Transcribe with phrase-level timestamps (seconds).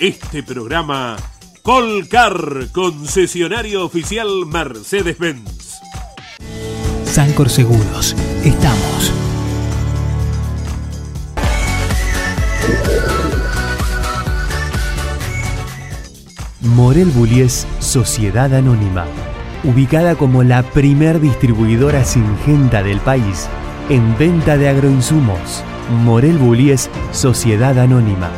[0.00, 1.16] Este programa
[1.62, 5.78] Colcar, concesionario oficial Mercedes-Benz.
[7.04, 9.12] Sancor Seguros, estamos.
[16.60, 19.06] Morel Bullies Sociedad Anónima,
[19.62, 23.48] ubicada como la primer distribuidora singenta del país
[23.88, 25.62] en venta de agroinsumos.
[26.02, 28.30] Morel Bullies Sociedad Anónima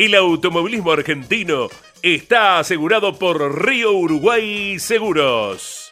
[0.00, 1.68] el automovilismo argentino
[2.00, 5.89] está asegurado por Río Uruguay Seguros.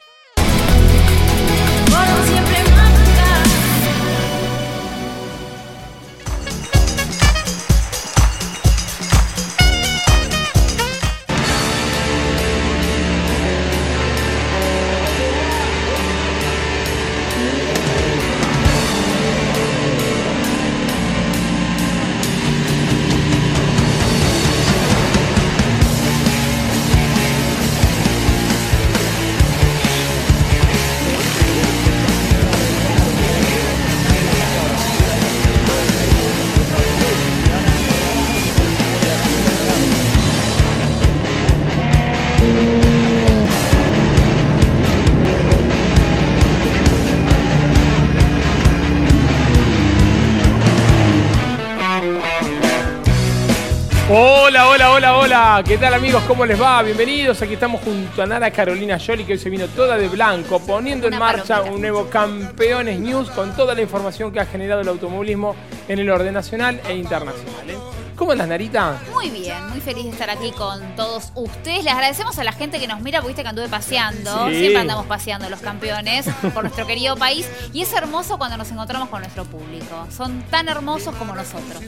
[55.64, 56.22] ¿Qué tal amigos?
[56.28, 56.82] ¿Cómo les va?
[56.82, 57.42] Bienvenidos.
[57.42, 61.08] Aquí estamos junto a Nara Carolina Yoli, que hoy se vino toda de blanco, poniendo
[61.08, 65.56] en marcha un nuevo Campeones News con toda la información que ha generado el automovilismo
[65.88, 67.77] en el orden nacional e internacional.
[68.18, 69.00] ¿Cómo andas, Narita?
[69.12, 71.84] Muy bien, muy feliz de estar aquí con todos ustedes.
[71.84, 74.48] Les agradecemos a la gente que nos mira, porque viste que anduve paseando.
[74.48, 77.48] Siempre andamos paseando los campeones por nuestro querido país.
[77.72, 80.08] Y es hermoso cuando nos encontramos con nuestro público.
[80.10, 81.80] Son tan hermosos como nosotros,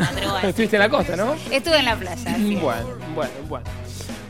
[0.45, 1.35] Estuviste en la costa, ¿no?
[1.51, 2.37] Estuve en la playa.
[2.61, 3.67] Bueno, bueno, bueno.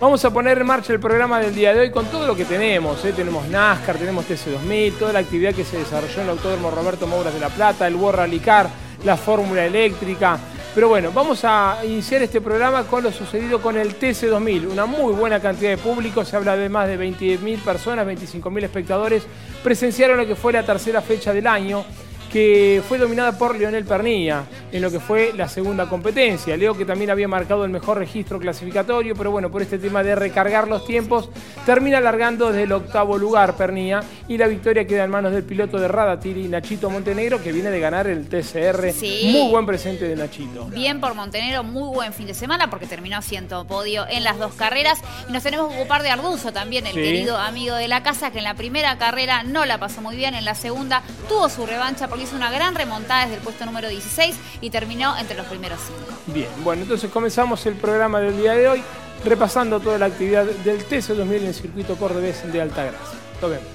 [0.01, 2.47] Vamos a poner en marcha el programa del día de hoy con todo lo que
[2.47, 3.05] tenemos.
[3.05, 3.13] ¿eh?
[3.13, 7.35] Tenemos NASCAR, tenemos TC2000, toda la actividad que se desarrolló en el Autódromo Roberto Mouras
[7.35, 8.71] de la Plata, el World Rally Car,
[9.05, 10.39] la Fórmula Eléctrica,
[10.75, 14.71] pero bueno, vamos a iniciar este programa con lo sucedido con el TC2000.
[14.71, 19.25] Una muy buena cantidad de público, se habla de más de 20.000 personas, 25.000 espectadores.
[19.65, 21.85] Presenciaron lo que fue la tercera fecha del año
[22.33, 26.57] que fue dominada por Leonel Pernilla en lo que fue la segunda competencia.
[26.57, 30.15] Leo que también había marcado el mejor registro clasificatorio, pero bueno, por este tema de
[30.15, 31.29] recargar los tiempos,
[31.67, 35.79] termina alargando desde el octavo lugar Pernilla y la victoria queda en manos del piloto
[35.79, 38.95] de Radatiri, Nachito Montenegro, que viene de ganar el TCR.
[39.33, 40.67] Muy buen presente de Nachito.
[40.67, 44.55] Bien por Montenegro, muy buen fin de semana porque terminó haciendo podio en las dos
[44.55, 45.01] carreras.
[45.29, 48.39] Y nos tenemos que ocupar de Arduzo también, el querido amigo de la casa, que
[48.39, 52.09] en la primera carrera no la pasó muy bien, en la segunda tuvo su revancha
[52.09, 55.79] porque hizo una gran remontada desde el puesto número 16 y terminó entre los primeros
[55.87, 56.19] cinco.
[56.27, 58.83] Bien, bueno, entonces comenzamos el programa del día de hoy
[59.25, 63.19] repasando toda la actividad del TC2000 en el circuito cordobés de Altagracia.
[63.41, 63.67] Nos vemos.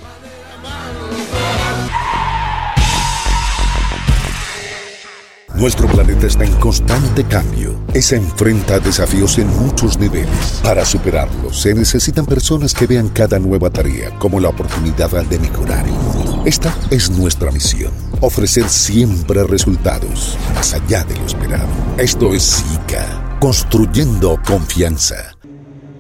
[5.56, 10.60] Nuestro planeta está en constante cambio se enfrenta a desafíos en muchos niveles.
[10.64, 15.86] Para superarlos se necesitan personas que vean cada nueva tarea como la oportunidad de mejorar
[15.86, 16.44] el mundo.
[16.46, 17.92] Esta es nuestra misión,
[18.26, 21.68] ofrecer siempre resultados más allá de lo esperado.
[21.98, 25.36] Esto es SICA, construyendo confianza.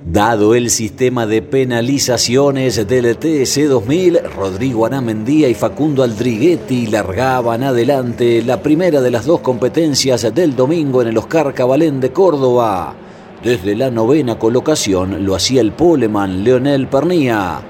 [0.07, 8.43] Dado el sistema de penalizaciones del TS 2000, Rodrigo Anamendía y Facundo Aldriguetti largaban adelante
[8.43, 12.95] la primera de las dos competencias del domingo en el Oscar Cabalén de Córdoba.
[13.43, 17.61] Desde la novena colocación lo hacía el poleman Leonel Pernía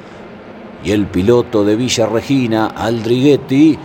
[0.83, 3.77] y el piloto de Villa Regina, Aldriguetti,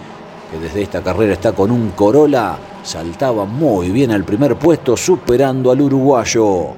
[0.50, 5.70] que desde esta carrera está con un Corolla, saltaba muy bien al primer puesto superando
[5.70, 6.68] al uruguayo.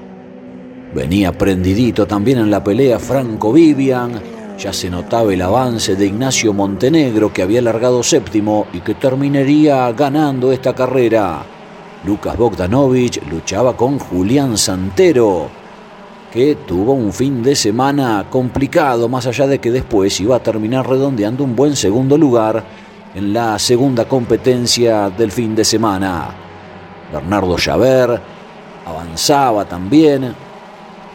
[0.95, 4.21] Venía prendidito también en la pelea Franco Vivian,
[4.59, 9.91] Ya se notaba el avance de Ignacio Montenegro, que había largado séptimo y que terminaría
[9.93, 11.43] ganando esta carrera.
[12.05, 15.49] Lucas Bogdanovich luchaba con Julián Santero,
[16.31, 20.87] que tuvo un fin de semana complicado, más allá de que después iba a terminar
[20.89, 22.63] redondeando un buen segundo lugar
[23.15, 26.31] en la segunda competencia del fin de semana.
[27.13, 28.23] Bernardo Javert
[28.87, 30.35] avanzaba también,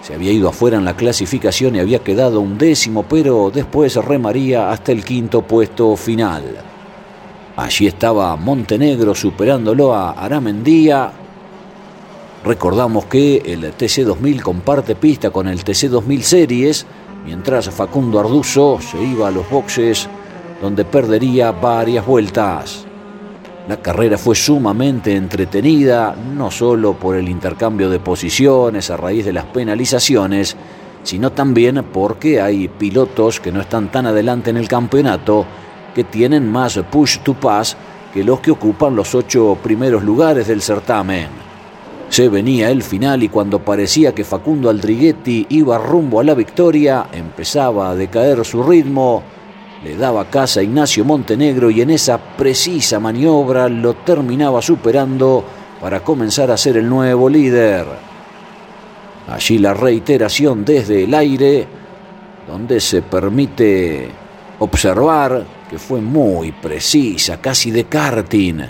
[0.02, 4.72] se había ido afuera en la clasificación y había quedado un décimo, pero después remaría
[4.72, 6.44] hasta el quinto puesto final.
[7.56, 11.12] Allí estaba Montenegro superándolo a Aramendía.
[12.46, 16.86] Recordamos que el TC2000 comparte pista con el TC2000 Series,
[17.26, 20.08] mientras Facundo Arduzo se iba a los boxes
[20.62, 22.86] donde perdería varias vueltas.
[23.68, 29.33] La carrera fue sumamente entretenida, no solo por el intercambio de posiciones a raíz de
[29.33, 30.56] las penalizaciones,
[31.04, 35.45] sino también porque hay pilotos que no están tan adelante en el campeonato,
[35.94, 37.75] que tienen más push to pass
[38.13, 41.27] que los que ocupan los ocho primeros lugares del certamen.
[42.10, 47.07] Se venía el final y cuando parecía que Facundo Aldriguetti iba rumbo a la victoria,
[47.12, 49.24] empezaba a decaer su ritmo,
[49.83, 55.44] le daba casa a Ignacio Montenegro y en esa precisa maniobra lo terminaba superando
[55.79, 57.85] para comenzar a ser el nuevo líder.
[59.27, 61.68] Allí la reiteración desde el aire,
[62.47, 64.09] donde se permite
[64.59, 68.62] observar que fue muy precisa, casi de karting,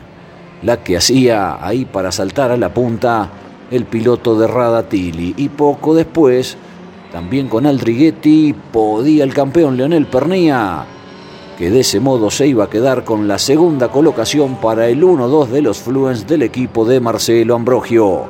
[0.64, 3.30] la que hacía ahí para saltar a la punta
[3.70, 5.36] el piloto de Radatili.
[5.38, 6.58] Y poco después,
[7.12, 10.86] también con Aldriguetti, podía el campeón Leonel Pernía
[11.58, 15.48] que de ese modo se iba a quedar con la segunda colocación para el 1-2
[15.48, 18.26] de los Fluens del equipo de Marcelo Ambrogio.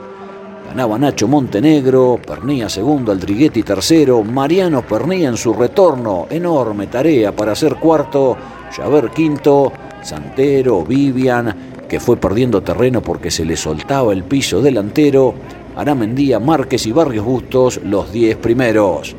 [0.69, 7.53] Ganaba Nacho Montenegro, Pernía segundo, Aldriguetti tercero, Mariano Pernía en su retorno, enorme tarea para
[7.53, 8.37] ser cuarto,
[8.71, 15.33] Javer quinto, Santero, Vivian, que fue perdiendo terreno porque se le soltaba el piso delantero,
[15.75, 19.15] Aramendía, Márquez y Barrios Bustos los 10 primeros.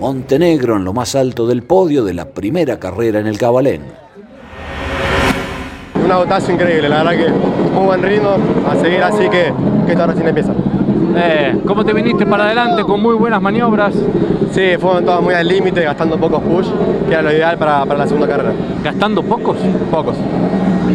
[0.00, 3.82] Montenegro en lo más alto del podio de la primera carrera en el Cabalén.
[6.02, 7.30] Un agotazo increíble, la verdad que
[7.74, 8.30] muy buen ritmo,
[8.66, 9.52] a seguir así que,
[9.84, 10.52] que esto recién empieza.
[11.16, 13.92] Eh, ¿Cómo te viniste para adelante con muy buenas maniobras?
[14.52, 16.68] Sí, fueron todas muy al límite, gastando pocos push,
[17.06, 18.54] que era lo ideal para, para la segunda carrera.
[18.82, 19.58] ¿Gastando pocos?
[19.90, 20.16] Pocos.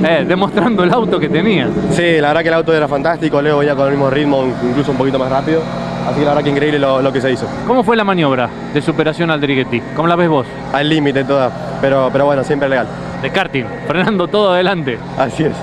[0.03, 1.69] Eh, demostrando el auto que tenía.
[1.91, 4.91] Sí, la verdad que el auto era fantástico, Leo ya con el mismo ritmo, incluso
[4.91, 5.61] un poquito más rápido.
[6.05, 7.47] Así que la verdad que increíble lo, lo que se hizo.
[7.65, 9.81] ¿Cómo fue la maniobra de superación al Driguetti?
[9.95, 10.45] ¿Cómo la ves vos?
[10.71, 12.87] Al límite toda, pero, pero bueno, siempre legal.
[13.21, 14.99] De karting, frenando todo adelante.
[15.17, 15.53] Así es.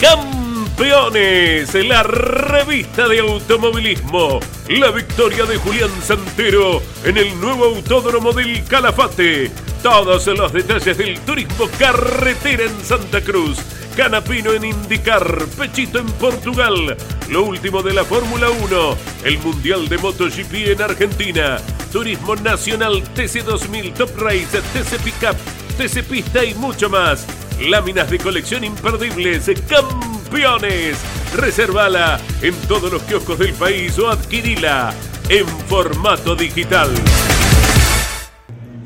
[0.00, 4.40] Campeones, la revista de automovilismo.
[4.68, 9.52] La victoria de Julián Santero en el nuevo autódromo del Calafate.
[9.82, 13.58] Todos los detalles del turismo carretera en Santa Cruz.
[13.96, 16.96] Canapino en Indicar, Pechito en Portugal,
[17.28, 21.58] lo último de la Fórmula 1, el Mundial de MotoGP en Argentina,
[21.92, 25.36] Turismo Nacional TC2000 Top Race, TC Pickup,
[25.78, 27.24] TC Pista y mucho más.
[27.60, 30.98] Láminas de colección imperdibles, campeones.
[31.36, 34.92] Reservala en todos los kioscos del país o adquirila
[35.28, 36.90] en formato digital.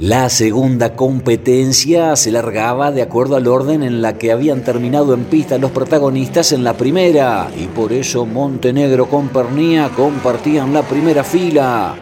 [0.00, 5.25] La segunda competencia se largaba de acuerdo al orden en la que habían terminado en
[5.25, 11.25] pista los protagonistas en la primera y por eso Montenegro con Pernía compartían la primera
[11.25, 11.97] fila.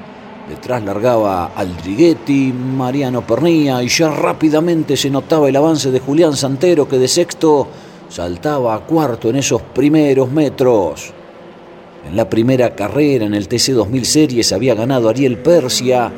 [0.47, 6.87] Detrás largaba Aldriguetti, Mariano Pernía y ya rápidamente se notaba el avance de Julián Santero
[6.87, 7.67] que de sexto
[8.11, 11.15] saltaba a cuarto en esos primeros metros.
[12.07, 16.13] En la primera carrera en el TC 2000 Series había ganado Ariel Persia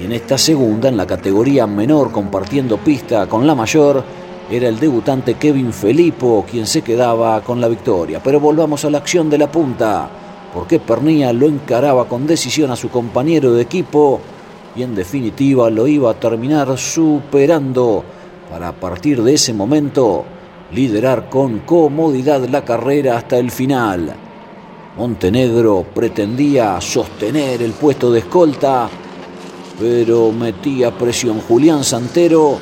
[0.00, 4.02] y en esta segunda, en la categoría menor compartiendo pista con la mayor,
[4.50, 8.20] era el debutante Kevin Felipo quien se quedaba con la victoria.
[8.22, 10.08] Pero volvamos a la acción de la punta,
[10.54, 14.20] porque Pernía lo encaraba con decisión a su compañero de equipo
[14.74, 18.02] y en definitiva lo iba a terminar superando
[18.50, 20.24] para a partir de ese momento
[20.72, 24.14] liderar con comodidad la carrera hasta el final.
[24.96, 28.88] Montenegro pretendía sostener el puesto de escolta
[29.80, 32.58] pero metía presión Julián Santero,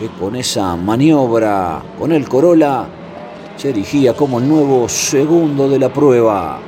[0.00, 2.86] que con esa maniobra, con el Corolla,
[3.54, 6.58] se erigía como el nuevo segundo de la prueba.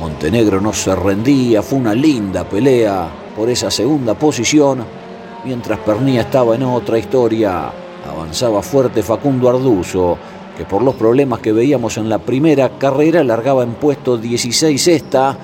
[0.00, 4.84] Montenegro no se rendía, fue una linda pelea por esa segunda posición,
[5.44, 7.70] mientras Pernía estaba en otra historia.
[8.12, 10.18] Avanzaba fuerte Facundo Arduzo,
[10.58, 15.38] que por los problemas que veíamos en la primera carrera largaba en puesto 16 esta,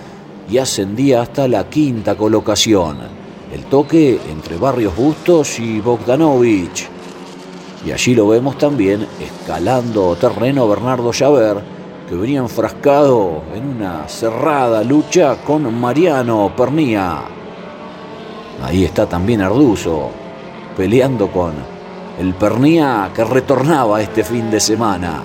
[0.50, 3.15] y ascendía hasta la quinta colocación.
[3.56, 6.86] El toque entre Barrios Bustos y Bogdanovich.
[7.86, 11.62] Y allí lo vemos también escalando terreno Bernardo Llaver,
[12.06, 17.22] que venía enfrascado en una cerrada lucha con Mariano Pernía.
[18.62, 20.10] Ahí está también Arduzo,
[20.76, 21.54] peleando con
[22.20, 25.22] el Pernía que retornaba este fin de semana.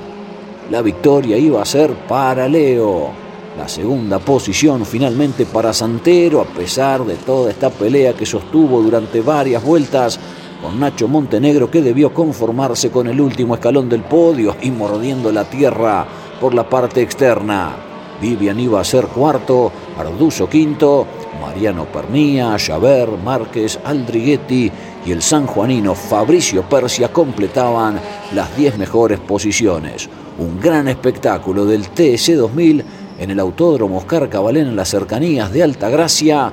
[0.70, 3.21] La victoria iba a ser para Leo.
[3.58, 9.20] La segunda posición finalmente para Santero, a pesar de toda esta pelea que sostuvo durante
[9.20, 10.18] varias vueltas
[10.62, 15.44] con Nacho Montenegro que debió conformarse con el último escalón del podio y mordiendo la
[15.44, 16.06] tierra
[16.40, 17.76] por la parte externa.
[18.22, 21.06] Vivian iba a ser cuarto, Arduzo quinto,
[21.42, 24.72] Mariano Pernía, Javer, Márquez, Aldriguetti
[25.06, 28.00] y el sanjuanino Fabricio Persia completaban
[28.34, 30.08] las 10 mejores posiciones.
[30.38, 32.86] Un gran espectáculo del TS 2000
[33.22, 36.52] en el Autódromo Oscar Cabalén en las cercanías de Altagracia,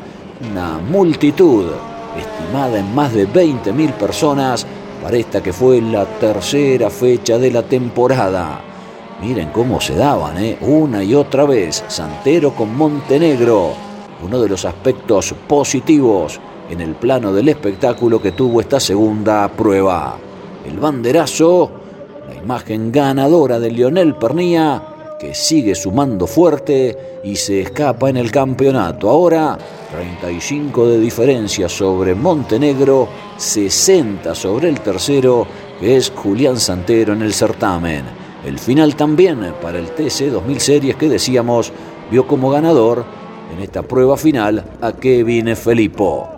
[0.52, 1.64] una multitud
[2.14, 4.66] estimada en más de 20.000 personas
[5.02, 8.60] para esta que fue la tercera fecha de la temporada.
[9.22, 10.58] Miren cómo se daban, ¿eh?
[10.60, 13.70] una y otra vez, Santero con Montenegro,
[14.22, 20.18] uno de los aspectos positivos en el plano del espectáculo que tuvo esta segunda prueba.
[20.66, 21.70] El banderazo,
[22.28, 28.30] la imagen ganadora de Lionel Pernía, que sigue sumando fuerte y se escapa en el
[28.30, 29.10] campeonato.
[29.10, 29.58] Ahora
[29.90, 35.46] 35 de diferencia sobre Montenegro, 60 sobre el tercero,
[35.80, 38.04] que es Julián Santero en el certamen.
[38.44, 41.72] El final también para el TC 2000 Series que decíamos
[42.10, 43.04] vio como ganador
[43.52, 46.28] en esta prueba final a Kevin Felipo.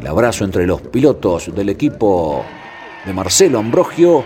[0.00, 2.44] El abrazo entre los pilotos del equipo
[3.04, 4.24] de Marcelo Ambrogio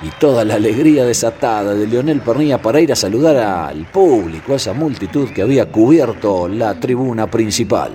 [0.00, 4.56] y toda la alegría desatada de Leonel Pernilla para ir a saludar al público, a
[4.56, 7.92] esa multitud que había cubierto la tribuna principal.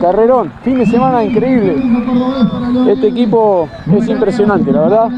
[0.00, 1.76] Carrerón, fin de semana increíble.
[2.88, 5.08] Este equipo es impresionante, la verdad.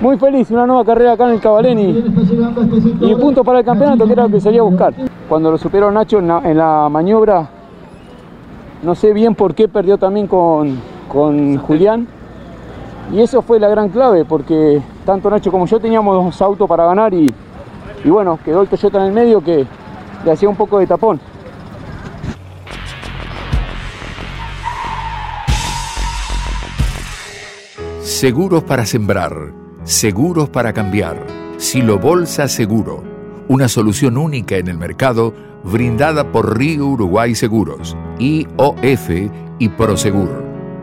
[0.00, 2.04] Muy feliz, una nueva carrera acá en el Cabaleni.
[3.00, 4.94] Y punto para el campeonato, que era lo que salía a buscar.
[5.28, 7.48] Cuando lo supieron Nacho en la, maniobra,
[8.82, 12.19] no sé bien por qué perdió también con, con Julián.
[13.12, 16.84] Y eso fue la gran clave, porque tanto Nacho como yo teníamos dos autos para
[16.84, 17.26] ganar y,
[18.04, 19.66] y bueno, quedó el Toyota en el medio que
[20.24, 21.20] le hacía un poco de tapón.
[28.02, 29.32] Seguros para sembrar,
[29.82, 31.16] seguros para cambiar.
[31.56, 33.02] Silo Bolsa Seguro,
[33.48, 39.10] una solución única en el mercado brindada por Río Uruguay Seguros, IOF
[39.58, 40.49] y Prosegur.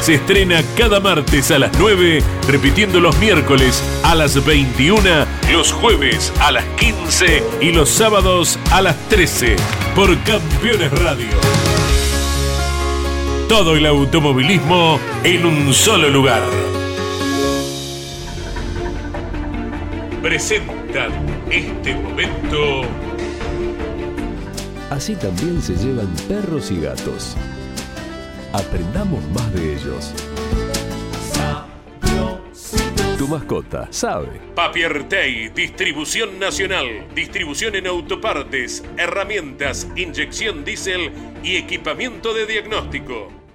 [0.00, 5.02] Se estrena cada martes a las 9, repitiendo los miércoles a las 21,
[5.52, 9.56] los jueves a las 15 y los sábados a las 13
[9.94, 11.28] por Campeones Radio.
[13.48, 16.42] Todo el automovilismo en un solo lugar.
[20.22, 21.12] Presentan
[21.50, 22.82] este momento
[24.90, 27.36] Así también se llevan perros y gatos.
[28.52, 30.12] Aprendamos más de ellos.
[33.18, 34.40] Tu mascota sabe.
[34.54, 41.12] Papiertei, distribución nacional, distribución en autopartes, herramientas, inyección diésel
[41.42, 43.45] y equipamiento de diagnóstico.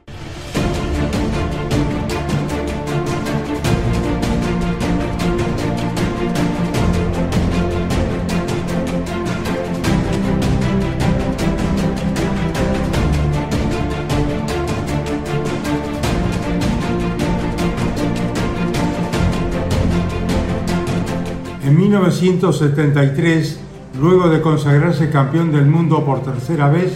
[21.91, 23.59] 1973,
[23.99, 26.93] luego de consagrarse campeón del mundo por tercera vez,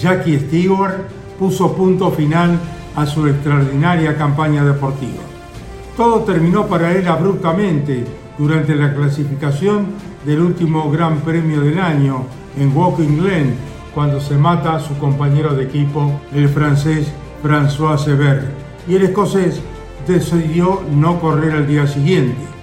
[0.00, 0.96] Jackie Stewart
[1.38, 2.58] puso punto final
[2.96, 5.22] a su extraordinaria campaña deportiva.
[5.96, 8.04] Todo terminó para él abruptamente
[8.36, 9.86] durante la clasificación
[10.26, 12.24] del último Gran Premio del año
[12.58, 13.54] en Walking Glen,
[13.94, 17.06] cuando se mata su compañero de equipo, el francés
[17.40, 18.50] François Sever,
[18.88, 19.60] y el escocés
[20.08, 22.53] decidió no correr al día siguiente.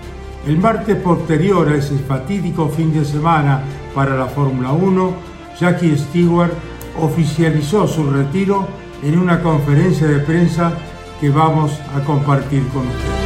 [0.48, 3.62] El martes posterior a ese fatídico fin de semana
[3.93, 5.13] para la Fórmula 1,
[5.60, 6.51] Jackie Stewart
[7.00, 8.67] oficializó su retiro
[9.03, 10.74] en una conferencia de prensa
[11.19, 13.21] que vamos a compartir con ustedes.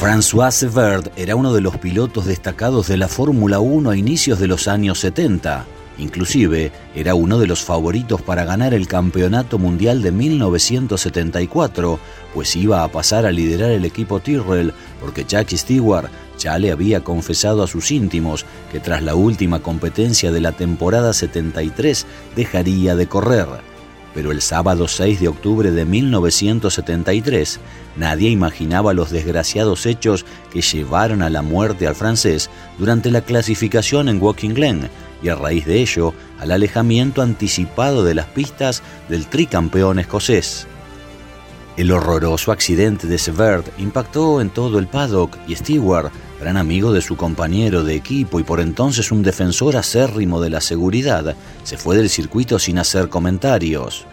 [0.00, 4.48] François Severd era uno de los pilotos destacados de la Fórmula 1 a inicios de
[4.48, 5.77] los años 70.
[5.98, 11.98] Inclusive era uno de los favoritos para ganar el Campeonato Mundial de 1974,
[12.32, 17.02] pues iba a pasar a liderar el equipo Tyrrell, porque Jackie Stewart ya le había
[17.02, 23.08] confesado a sus íntimos que tras la última competencia de la temporada 73 dejaría de
[23.08, 23.48] correr.
[24.14, 27.60] Pero el sábado 6 de octubre de 1973,
[27.96, 34.08] nadie imaginaba los desgraciados hechos que llevaron a la muerte al francés durante la clasificación
[34.08, 34.88] en Walking Glen,
[35.22, 40.66] y a raíz de ello al alejamiento anticipado de las pistas del tricampeón escocés.
[41.76, 46.10] El horroroso accidente de Severt impactó en todo el paddock y Stewart,
[46.40, 50.60] gran amigo de su compañero de equipo y por entonces un defensor acérrimo de la
[50.60, 54.06] seguridad, se fue del circuito sin hacer comentarios.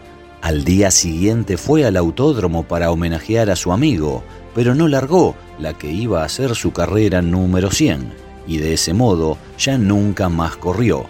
[0.43, 5.75] Al día siguiente fue al autódromo para homenajear a su amigo, pero no largó la
[5.75, 10.55] que iba a ser su carrera número 100 y de ese modo ya nunca más
[10.57, 11.05] corrió.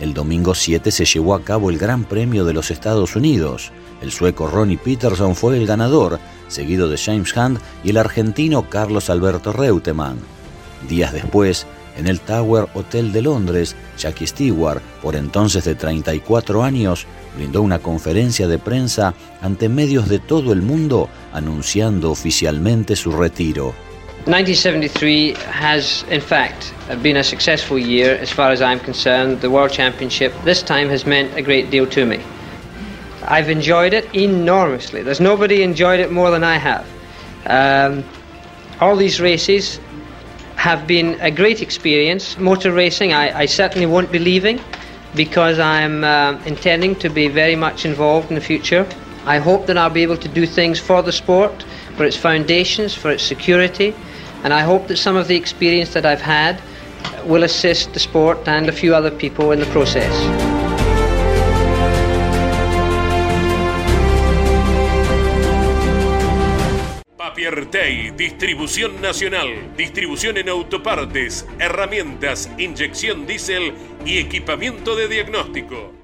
[0.00, 3.72] El domingo 7 se llevó a cabo el Gran Premio de los Estados Unidos.
[4.00, 9.10] El sueco Ronnie Peterson fue el ganador, seguido de James Hunt y el argentino Carlos
[9.10, 10.18] Alberto Reutemann.
[10.88, 11.66] Días después,
[11.96, 17.06] en el Tower Hotel de Londres, Jackie Stewart, por entonces de 34 años,
[17.36, 23.74] brindó una conferencia de prensa ante medios de todo el mundo anunciando oficialmente su retiro.
[24.28, 29.40] 1973 has, in fact, been a successful year as far as I'm concerned.
[29.40, 32.22] The World Championship this time has meant a great deal to me.
[33.22, 35.00] I've enjoyed it enormously.
[35.00, 36.86] There's nobody enjoyed it more than I have.
[37.46, 38.04] Um,
[38.82, 39.80] all these races
[40.56, 42.36] have been a great experience.
[42.36, 44.60] Motor racing, I, I certainly won't be leaving
[45.14, 48.86] because I'm uh, intending to be very much involved in the future.
[49.24, 51.64] I hope that I'll be able to do things for the sport,
[51.96, 53.94] for its foundations, for its security,
[54.44, 56.60] and I hope that some of the experience that I've had
[57.24, 60.12] will assist the sport and a few other people in the process.
[67.16, 73.74] Papiertei, distribución nacional, distribución en autopartes, herramientas, inyección diésel
[74.04, 75.97] y equipamiento de diagnóstico.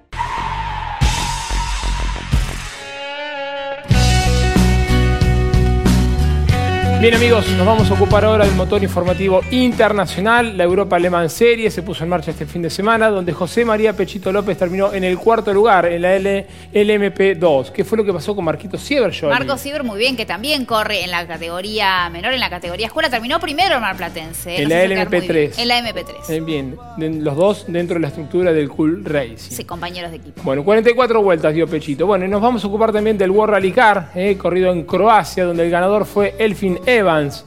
[7.04, 10.56] Bien amigos, nos vamos a ocupar ahora del motor informativo internacional.
[10.56, 13.92] La Europa Alemán Serie se puso en marcha este fin de semana, donde José María
[13.92, 17.72] Pechito López terminó en el cuarto lugar en la L LMP2.
[17.72, 21.04] ¿Qué fue lo que pasó con Marquito Sieber, Marco Sieber muy bien, que también corre
[21.04, 23.10] en la categoría menor, en la categoría escuela.
[23.10, 24.62] Terminó primero en Marplatense.
[24.62, 25.58] En la LMP3.
[25.58, 26.42] En la MP3.
[26.42, 26.78] Bien,
[27.22, 29.36] los dos dentro de la estructura del Cool Racing.
[29.36, 30.40] Sí, compañeros de equipo.
[30.42, 32.06] Bueno, 44 vueltas dio Pechito.
[32.06, 35.44] Bueno, y nos vamos a ocupar también del World Rally Car, eh, corrido en Croacia,
[35.44, 37.42] donde el ganador fue Elfin Evans.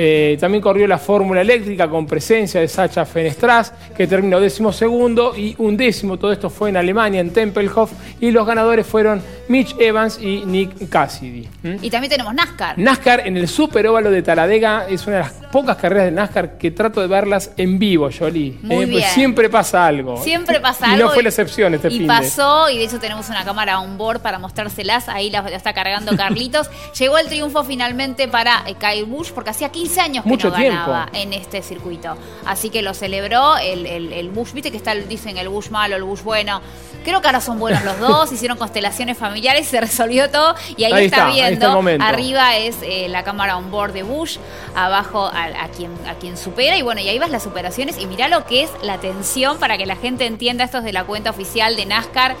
[0.00, 5.36] Eh, también corrió la Fórmula Eléctrica con presencia de Sacha Fenestras, que terminó décimo segundo
[5.36, 6.16] y un décimo.
[6.16, 7.90] Todo esto fue en Alemania, en Tempelhof.
[8.20, 11.48] Y los ganadores fueron Mitch Evans y Nick Cassidy.
[11.82, 12.78] Y también tenemos NASCAR.
[12.78, 16.58] NASCAR en el Super Óvalo de Taladega es una de las pocas carreras de NASCAR
[16.58, 18.56] que trato de verlas en vivo, Jolie.
[18.62, 20.22] Muy Pues siempre pasa algo.
[20.22, 21.06] Siempre pasa y algo.
[21.06, 23.98] no fue la excepción este Y fin pasó, y de hecho tenemos una cámara on
[23.98, 25.08] board para mostrárselas.
[25.08, 26.70] Ahí la, la está cargando Carlitos.
[26.98, 30.56] Llegó el triunfo finalmente para eh, Kyle Busch, porque hacía 15 años que Mucho no
[30.56, 32.16] ganaba en este circuito.
[32.44, 34.52] Así que lo celebró el, el, el Busch.
[34.52, 36.60] Viste que está, el- dicen el Busch malo, el Busch bueno.
[37.04, 40.92] Creo que ahora son buenos los dos, hicieron constelaciones familiares, se resolvió todo y ahí,
[40.92, 42.04] Ahí está, está, ahí está el viendo.
[42.04, 44.36] Arriba es eh, la cámara on board de Bush,
[44.74, 48.06] abajo a, a quien, a quien supera y bueno, y ahí vas las superaciones y
[48.06, 51.04] mirá lo que es la tensión para que la gente entienda esto es de la
[51.04, 52.36] cuenta oficial de NASCAR,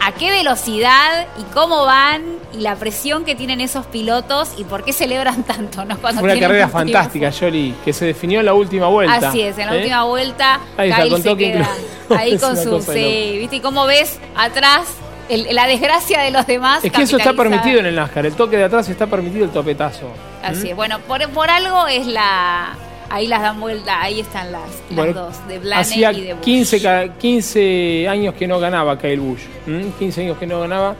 [0.00, 4.84] a qué velocidad y cómo van y la presión que tienen esos pilotos y por
[4.84, 5.98] qué celebran tanto, ¿no?
[5.98, 9.28] Cuando una carrera un fantástica, Jolie, que se definió en la última vuelta.
[9.28, 9.78] Así es, en la ¿eh?
[9.78, 11.68] última vuelta Ahí Kyle con se queda
[12.16, 13.56] ahí con su sí, ¿viste?
[13.56, 14.86] Y cómo ves atrás
[15.28, 16.84] el- la desgracia de los demás.
[16.84, 18.24] Es que eso está permitido en el NASCAR.
[18.26, 20.10] El toque de atrás está permitido el topetazo.
[20.42, 20.76] Así es.
[20.76, 22.76] Bueno, por, por algo es la.
[23.10, 26.42] Ahí las dan vuelta, ahí están las, las Bueno, dos, de Hacía y de Bush.
[26.44, 29.40] 15, ca- 15 años que no ganaba Kyle Busch.
[29.66, 29.86] ¿m?
[29.98, 30.94] 15 años que no ganaba.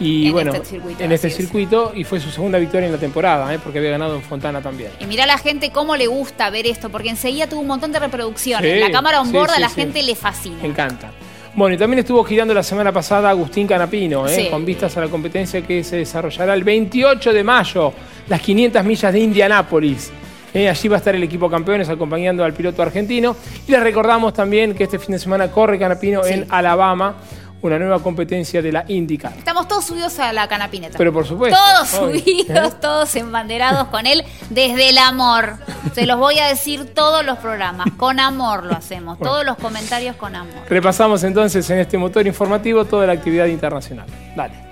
[0.00, 1.36] Y En bueno, este circuito, en este es.
[1.36, 3.60] circuito, y fue su segunda victoria en la temporada, ¿eh?
[3.62, 4.90] porque había ganado en Fontana también.
[4.98, 7.92] Y mira a la gente cómo le gusta ver esto, porque enseguida tuvo un montón
[7.92, 8.72] de reproducciones.
[8.74, 10.56] Sí, la cámara on sí, board a la gente le fascina.
[10.60, 11.12] Me encanta.
[11.54, 14.48] Bueno, y también estuvo girando la semana pasada Agustín Canapino, ¿eh?
[14.50, 17.92] Con vistas a la competencia que se desarrollará el 28 de mayo,
[18.26, 20.10] las 500 millas de Indianápolis.
[20.54, 23.36] Eh, allí va a estar el equipo campeones acompañando al piloto argentino.
[23.66, 27.16] Y les recordamos también que este fin de semana corre Canapino en Alabama,
[27.60, 29.32] una nueva competencia de la IndyCar.
[29.36, 30.96] Estamos todos subidos a la canapineta.
[30.96, 31.58] Pero por supuesto.
[31.58, 32.76] Todos subidos, ¿Eh?
[32.80, 35.56] todos embanderados con él desde el amor.
[35.94, 37.88] Se los voy a decir todos los programas.
[37.96, 39.18] Con amor lo hacemos.
[39.18, 39.32] Bueno.
[39.32, 40.54] Todos los comentarios con amor.
[40.68, 44.06] Repasamos entonces en este motor informativo toda la actividad internacional.
[44.36, 44.63] Dale.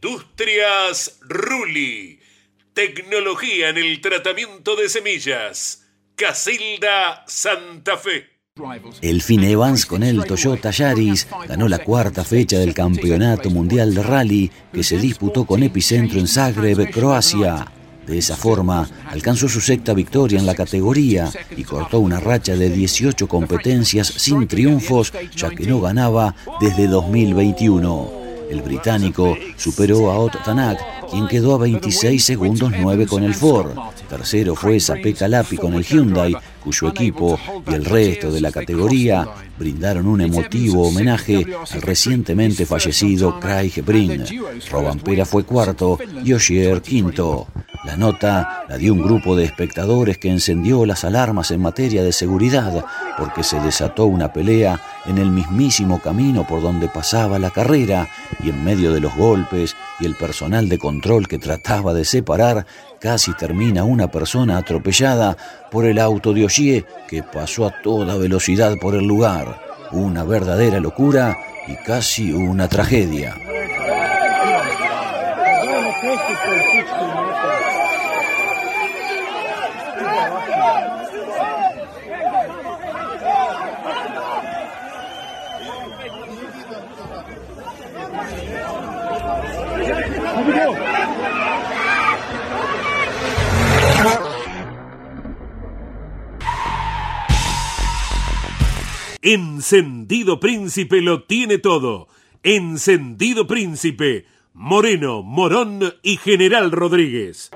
[0.00, 2.20] Industrias Ruli.
[2.72, 5.86] Tecnología en el tratamiento de semillas.
[6.14, 8.26] Casilda Santa Fe.
[9.02, 14.50] Elfin Evans con el Toyota Yaris ganó la cuarta fecha del Campeonato Mundial de Rally
[14.72, 17.66] que se disputó con epicentro en Zagreb, Croacia.
[18.06, 22.70] De esa forma, alcanzó su sexta victoria en la categoría y cortó una racha de
[22.70, 28.17] 18 competencias sin triunfos, ya que no ganaba desde 2021.
[28.50, 30.78] El británico superó a Ott Tanak,
[31.10, 33.72] quien quedó a 26 segundos 9 con el Ford.
[34.08, 37.38] Tercero fue Sape Calapi con el Hyundai, cuyo equipo
[37.70, 39.26] y el resto de la categoría
[39.58, 44.24] brindaron un emotivo homenaje al recientemente fallecido Craig Breen.
[44.70, 47.48] Robampera fue cuarto y Ogier quinto.
[47.84, 52.12] La nota la dio un grupo de espectadores que encendió las alarmas en materia de
[52.12, 52.84] seguridad
[53.18, 58.08] porque se desató una pelea en el mismísimo camino por donde pasaba la carrera
[58.42, 62.64] y en medio de los golpes y el personal de control que trataba de separar,
[63.00, 65.36] casi termina una persona atropellada
[65.70, 69.60] por el auto de Ogier que pasó a toda velocidad por el lugar.
[69.90, 73.34] Una verdadera locura y casi una tragedia.
[99.30, 102.08] Encendido Príncipe lo tiene todo.
[102.42, 104.24] Encendido Príncipe.
[104.54, 107.50] Moreno, Morón y General Rodríguez.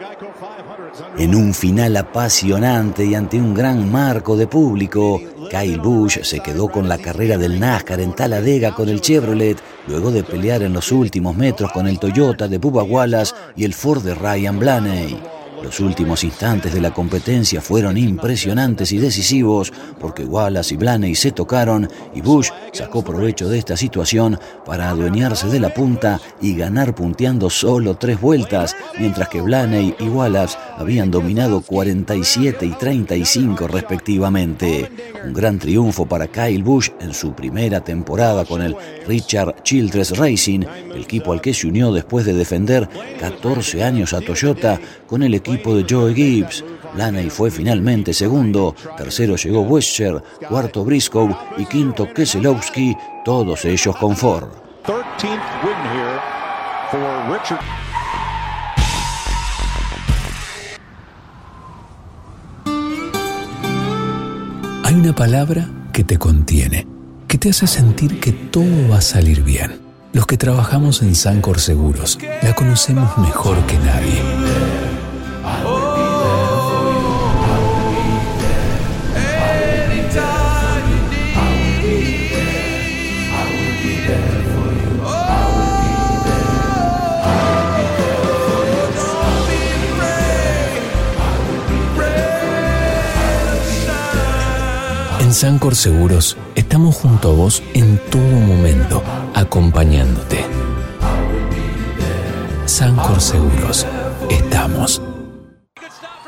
[1.16, 5.18] En un final apasionante y ante un gran marco de público,
[5.50, 9.56] Kyle Busch se quedó con la carrera del NASCAR en Talladega con el Chevrolet,
[9.88, 13.72] luego de pelear en los últimos metros con el Toyota de Bubba Wallace y el
[13.72, 15.41] Ford de Ryan Blaney.
[15.62, 21.30] Los últimos instantes de la competencia fueron impresionantes y decisivos porque Wallace y Blaney se
[21.30, 26.94] tocaron y Bush sacó provecho de esta situación para adueñarse de la punta y ganar
[26.94, 34.90] punteando solo tres vueltas, mientras que Blaney y Wallace habían dominado 47 y 35 respectivamente.
[35.24, 40.64] Un gran triunfo para Kyle Busch en su primera temporada con el Richard Childress Racing,
[40.92, 42.88] el equipo al que se unió después de defender
[43.20, 46.64] 14 años a Toyota con el equipo de Joe Gibbs.
[46.94, 54.16] Blaney fue finalmente segundo, tercero llegó Wescher, cuarto Briscoe y quinto Keselowski, todos ellos con
[54.16, 54.48] Ford.
[54.84, 56.20] 13th win here
[56.90, 57.60] for Richard.
[64.84, 66.86] Hay una palabra que te contiene,
[67.28, 69.80] que te hace sentir que todo va a salir bien.
[70.12, 74.81] Los que trabajamos en Sancor Seguros la conocemos mejor que nadie.
[95.32, 100.44] En Sancor Seguros estamos junto a vos en todo momento, acompañándote.
[102.66, 103.86] Sancor Seguros,
[104.28, 105.00] estamos.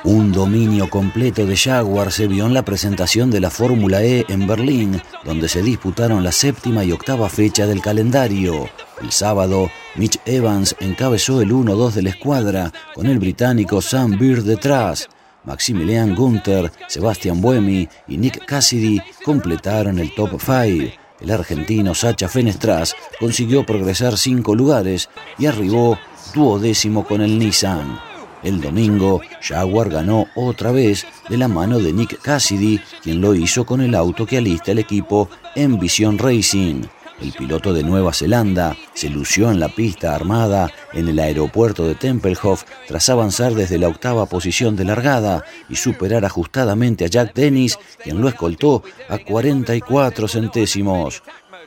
[0.05, 4.47] Un dominio completo de Jaguar se vio en la presentación de la Fórmula E en
[4.47, 8.71] Berlín, donde se disputaron la séptima y octava fecha del calendario.
[9.03, 14.45] El sábado, Mitch Evans encabezó el 1-2 de la escuadra, con el británico Sam Beard
[14.45, 15.11] detrás.
[15.45, 20.93] Maximilian Gunther, Sebastian Buemi y Nick Cassidy completaron el top 5.
[21.21, 25.99] El argentino Sacha Fenestras consiguió progresar cinco lugares y arribó
[26.35, 27.99] duodécimo con el Nissan.
[28.43, 33.65] El domingo, Jaguar ganó otra vez de la mano de Nick Cassidy, quien lo hizo
[33.65, 36.83] con el auto que alista el equipo en Vision Racing.
[37.21, 41.95] El piloto de Nueva Zelanda se lució en la pista armada en el aeropuerto de
[41.95, 47.79] Tempelhof tras avanzar desde la octava posición de largada y superar ajustadamente a Jack Dennis,
[48.03, 51.23] quien lo escoltó a 44 centésimos.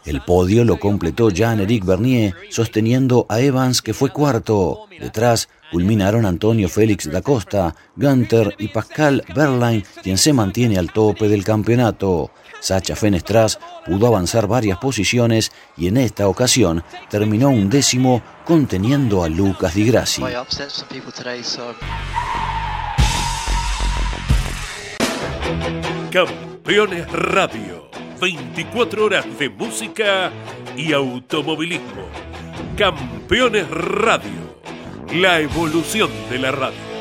[0.06, 4.88] El podio lo completó Jean-Éric Bernier, sosteniendo a Evans, que fue cuarto.
[5.00, 11.28] Detrás culminaron Antonio Félix da Costa, Gunter y Pascal Berline, quien se mantiene al tope
[11.28, 12.32] del campeonato.
[12.60, 19.30] Sacha Fenestras pudo avanzar varias posiciones y en esta ocasión terminó un décimo conteniendo a
[19.30, 20.24] Lucas Di Grassi.
[26.12, 27.90] Campeones Radio,
[28.20, 30.32] 24 horas de música
[30.76, 32.08] y automovilismo.
[32.78, 34.60] Campeones Radio,
[35.14, 36.97] la evolución de la radio.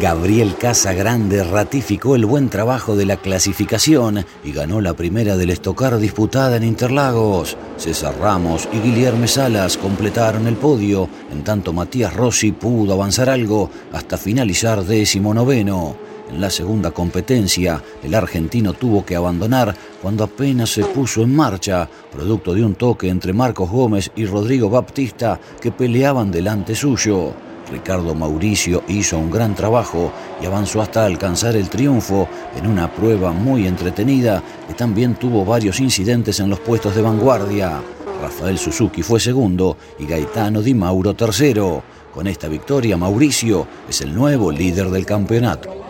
[0.00, 5.98] Gabriel Casagrande ratificó el buen trabajo de la clasificación y ganó la primera del estocar
[5.98, 7.56] disputada en Interlagos.
[7.76, 13.70] César Ramos y Guillermo Salas completaron el podio, en tanto Matías Rossi pudo avanzar algo
[13.92, 15.96] hasta finalizar décimo noveno.
[16.28, 21.88] En la segunda competencia, el argentino tuvo que abandonar cuando apenas se puso en marcha,
[22.10, 27.32] producto de un toque entre Marcos Gómez y Rodrigo Baptista que peleaban delante suyo.
[27.70, 33.32] Ricardo Mauricio hizo un gran trabajo y avanzó hasta alcanzar el triunfo en una prueba
[33.32, 37.80] muy entretenida que también tuvo varios incidentes en los puestos de vanguardia.
[38.20, 41.82] Rafael Suzuki fue segundo y Gaetano Di Mauro tercero.
[42.12, 45.83] Con esta victoria, Mauricio es el nuevo líder del campeonato.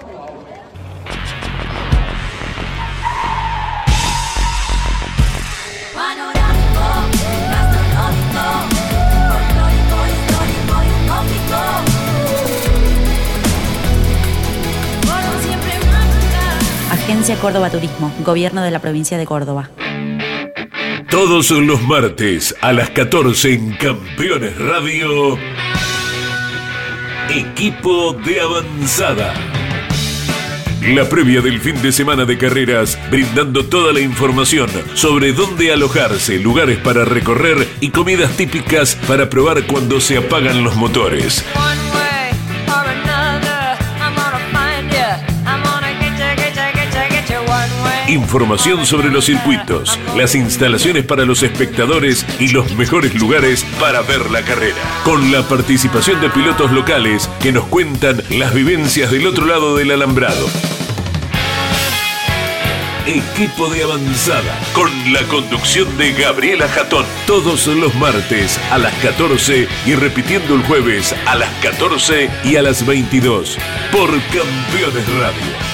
[17.37, 19.71] Córdoba Turismo, Gobierno de la Provincia de Córdoba.
[21.11, 25.39] Todos los martes a las 14 en Campeones Radio.
[27.31, 29.35] Equipo de avanzada.
[30.89, 36.39] La previa del fin de semana de carreras, brindando toda la información sobre dónde alojarse,
[36.39, 41.43] lugares para recorrer y comidas típicas para probar cuando se apagan los motores.
[48.15, 54.31] Información sobre los circuitos, las instalaciones para los espectadores y los mejores lugares para ver
[54.31, 54.77] la carrera.
[55.03, 59.91] Con la participación de pilotos locales que nos cuentan las vivencias del otro lado del
[59.91, 60.47] alambrado.
[63.05, 67.05] Equipo de avanzada con la conducción de Gabriela Jatón.
[67.27, 72.63] Todos los martes a las 14 y repitiendo el jueves a las 14 y a
[72.63, 73.59] las 22
[73.91, 75.74] por Campeones Radio.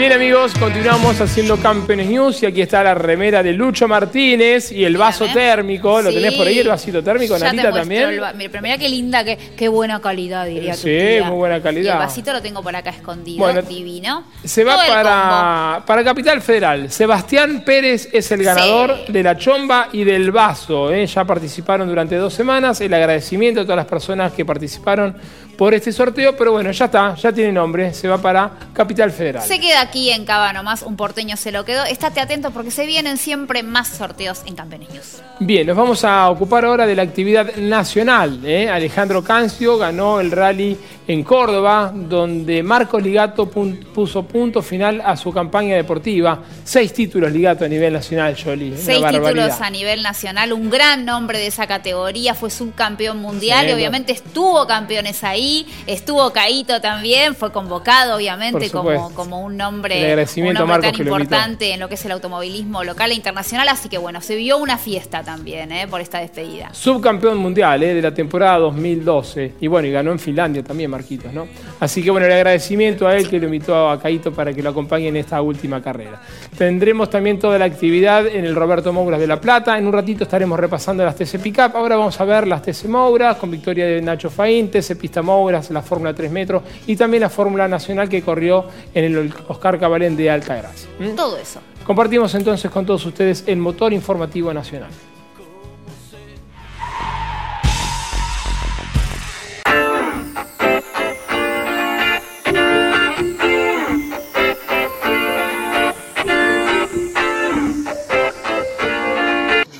[0.00, 4.82] Bien amigos, continuamos haciendo Campeones News y aquí está la remera de Lucho Martínez y
[4.86, 6.00] el vaso térmico.
[6.00, 8.08] ¿Lo tenés por ahí el vasito térmico, Ya te Narita muestro también?
[8.08, 11.24] el va- Mira, pero mira qué linda, qué, qué buena calidad, diría tu Sí, tía.
[11.24, 11.92] muy buena Y calidad.
[11.92, 14.24] el vasito lo tengo por acá escondido, Bueno, divino.
[14.42, 15.02] Se va Todo el combo.
[15.02, 16.90] para, para Capital Federal.
[16.90, 20.90] Sebastián Pérez es el ganador de la chomba y del vaso.
[20.94, 21.04] ¿eh?
[21.06, 22.80] Ya participaron durante dos semanas.
[22.80, 25.14] El agradecimiento a todas las personas que participaron
[25.60, 26.34] por este sorteo.
[26.34, 27.92] Pero bueno, ya está, ya tiene nombre.
[27.92, 29.42] Se va para Capital Federal.
[29.46, 31.84] Se queda aquí en Cava nomás, un porteño se lo quedó.
[31.84, 35.22] Estate atento porque se vienen siempre más sorteos en Campeones News.
[35.38, 38.40] Bien, nos vamos a ocupar ahora de la actividad nacional.
[38.42, 38.70] ¿eh?
[38.70, 40.78] Alejandro Cancio ganó el rally
[41.10, 46.40] en Córdoba, donde Marcos Ligato puso punto final a su campaña deportiva.
[46.62, 48.76] Seis títulos Ligato a nivel nacional, Jolie.
[48.76, 53.72] Seis títulos a nivel nacional, un gran nombre de esa categoría, fue subcampeón mundial y
[53.72, 55.49] obviamente estuvo campeones ahí,
[55.86, 61.80] estuvo Caíto también, fue convocado obviamente como, un nombre, agradecimiento un nombre tan importante en
[61.80, 65.22] lo que es el automovilismo local e internacional, así que bueno, se vio una fiesta
[65.22, 66.72] también eh, por esta despedida.
[66.72, 67.94] Subcampeón mundial ¿eh?
[67.94, 69.54] de la temporada 2012.
[69.60, 71.46] Y bueno, y ganó en Finlandia también, Marquitos, ¿no?
[71.78, 74.70] Así que bueno, el agradecimiento a él que lo invitó a Caito para que lo
[74.70, 76.20] acompañe en esta última carrera.
[76.56, 79.78] Tendremos también toda la actividad en el Roberto Mouras de La Plata.
[79.78, 81.74] En un ratito estaremos repasando las TC Pickup.
[81.74, 85.70] Ahora vamos a ver las TC Mouras con victoria de Nacho Faín, TC Pista Mouras,
[85.70, 90.16] la Fórmula 3 metros y también la Fórmula Nacional que corrió en el Oscar Cabalén
[90.16, 90.90] de Altagracia.
[90.98, 91.14] ¿Mm?
[91.14, 91.60] Todo eso.
[91.84, 94.90] Compartimos entonces con todos ustedes el motor informativo nacional.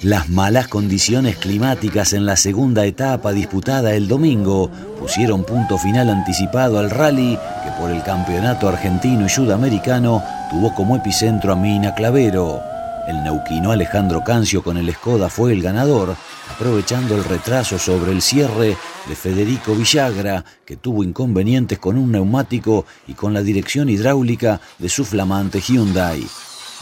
[0.03, 6.79] Las malas condiciones climáticas en la segunda etapa disputada el domingo pusieron punto final anticipado
[6.79, 12.63] al rally que por el campeonato argentino y sudamericano tuvo como epicentro a Mina Clavero.
[13.07, 16.17] El neuquino Alejandro Cancio con el Skoda fue el ganador,
[16.51, 22.87] aprovechando el retraso sobre el cierre de Federico Villagra, que tuvo inconvenientes con un neumático
[23.07, 26.25] y con la dirección hidráulica de su flamante Hyundai.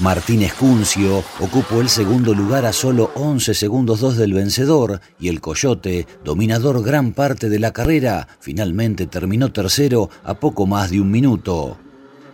[0.00, 5.40] Martínez Cuncio ocupó el segundo lugar a solo 11 segundos 2 del vencedor y el
[5.40, 11.10] Coyote, dominador gran parte de la carrera, finalmente terminó tercero a poco más de un
[11.10, 11.78] minuto.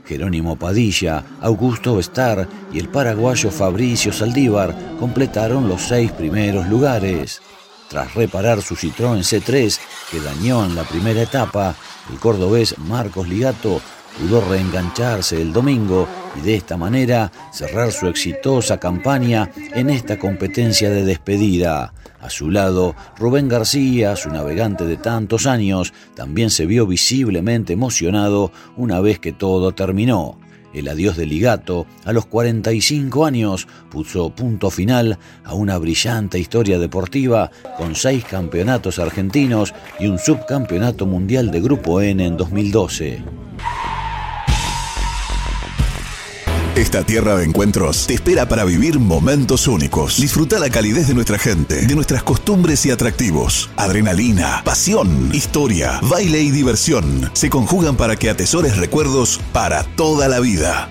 [0.05, 7.41] Jerónimo Padilla, Augusto Star y el paraguayo Fabricio Saldívar completaron los seis primeros lugares.
[7.89, 9.79] Tras reparar su Citroën C3
[10.11, 11.75] que dañó en la primera etapa,
[12.13, 13.81] el cordobés Marcos Ligato
[14.19, 20.91] pudo reengancharse el domingo y de esta manera cerrar su exitosa campaña en esta competencia
[20.91, 21.93] de despedida.
[22.21, 28.51] A su lado, Rubén García, su navegante de tantos años, también se vio visiblemente emocionado
[28.77, 30.39] una vez que todo terminó.
[30.73, 36.79] El adiós de Ligato, a los 45 años, puso punto final a una brillante historia
[36.81, 43.23] deportiva con seis campeonatos argentinos y un subcampeonato mundial de Grupo N en 2012.
[46.77, 50.21] Esta tierra de encuentros te espera para vivir momentos únicos.
[50.21, 53.71] Disfruta la calidez de nuestra gente, de nuestras costumbres y atractivos.
[53.77, 60.41] Adrenalina, pasión, historia, baile y diversión se conjugan para que atesores recuerdos para toda la
[60.41, 60.89] vida.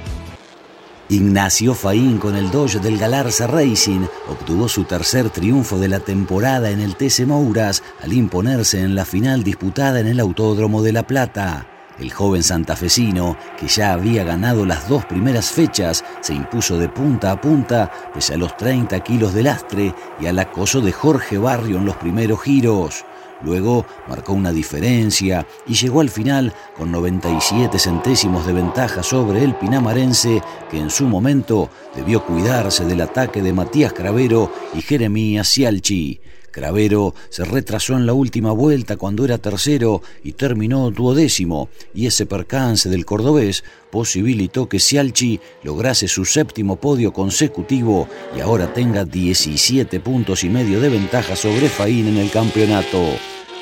[1.10, 6.70] Ignacio Faín con el Dodge del Galarza Racing obtuvo su tercer triunfo de la temporada
[6.70, 11.06] en el TC Mouras al imponerse en la final disputada en el Autódromo de La
[11.06, 11.73] Plata.
[12.00, 17.32] El joven santafesino, que ya había ganado las dos primeras fechas, se impuso de punta
[17.32, 21.78] a punta pese a los 30 kilos de lastre y al acoso de Jorge Barrio
[21.78, 23.06] en los primeros giros.
[23.44, 29.56] Luego marcó una diferencia y llegó al final con 97 centésimos de ventaja sobre el
[29.56, 36.22] pinamarense que en su momento debió cuidarse del ataque de Matías Cravero y Jeremías Cialchi.
[36.54, 42.26] Cravero se retrasó en la última vuelta cuando era tercero y terminó duodécimo, y ese
[42.28, 50.00] percance del cordobés posibilitó que Cialchi lograse su séptimo podio consecutivo y ahora tenga 17
[50.00, 53.02] puntos y medio de ventaja sobre Faín en el campeonato.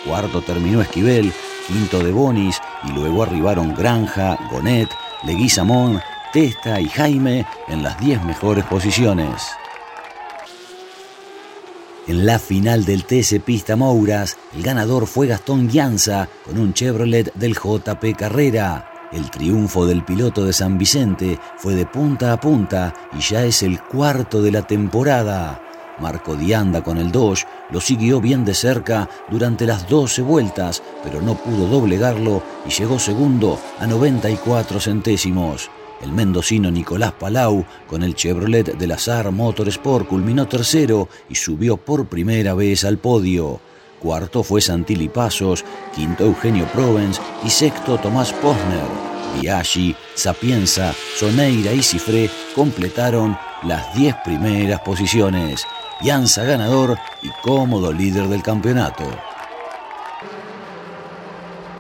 [0.06, 1.32] Cuarto terminó Esquivel,
[1.68, 4.90] quinto de Bonis y luego arribaron Granja, Gonet,
[5.26, 6.02] Leguizamón,
[6.34, 9.42] Testa y Jaime en las 10 mejores posiciones.
[12.08, 17.32] En la final del TC Pista Mouras, el ganador fue Gastón Llanza con un Chevrolet
[17.36, 19.10] del JP Carrera.
[19.12, 23.62] El triunfo del piloto de San Vicente fue de punta a punta y ya es
[23.62, 25.62] el cuarto de la temporada.
[26.00, 31.22] Marco Dianda con el Dodge lo siguió bien de cerca durante las 12 vueltas, pero
[31.22, 35.70] no pudo doblegarlo y llegó segundo a 94 centésimos.
[36.04, 42.08] El mendocino Nicolás Palau con el Chevrolet del Azar Motorsport culminó tercero y subió por
[42.08, 43.60] primera vez al podio.
[44.00, 45.64] Cuarto fue Santilli Pasos,
[45.96, 49.12] quinto Eugenio Provence y sexto Tomás Posner.
[49.40, 55.66] Biaggi, Sapienza, Soneira y Cifré completaron las 10 primeras posiciones.
[56.02, 59.04] Yanza ganador y cómodo líder del campeonato.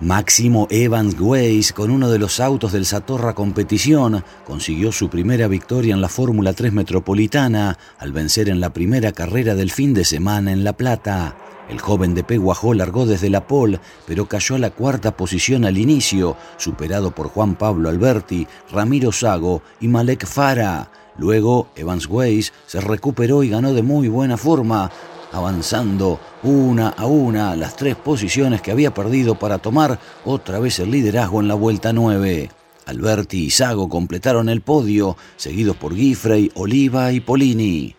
[0.02, 5.94] Máximo Evans Weiss, con uno de los autos del Satorra Competición, consiguió su primera victoria
[5.94, 10.52] en la Fórmula 3 Metropolitana al vencer en la primera carrera del fin de semana
[10.52, 11.36] en La Plata.
[11.70, 15.78] El joven de Peguajó largó desde la pole, pero cayó a la cuarta posición al
[15.78, 20.90] inicio, superado por Juan Pablo Alberti, Ramiro Sago y Malek Fara.
[21.20, 24.90] Luego, Evans Weiss se recuperó y ganó de muy buena forma,
[25.32, 30.91] avanzando una a una las tres posiciones que había perdido para tomar otra vez el
[30.91, 32.49] liderazgo en la vuelta 9.
[32.86, 37.95] Alberti y Sago completaron el podio, seguidos por Giffrey, Oliva y Polini.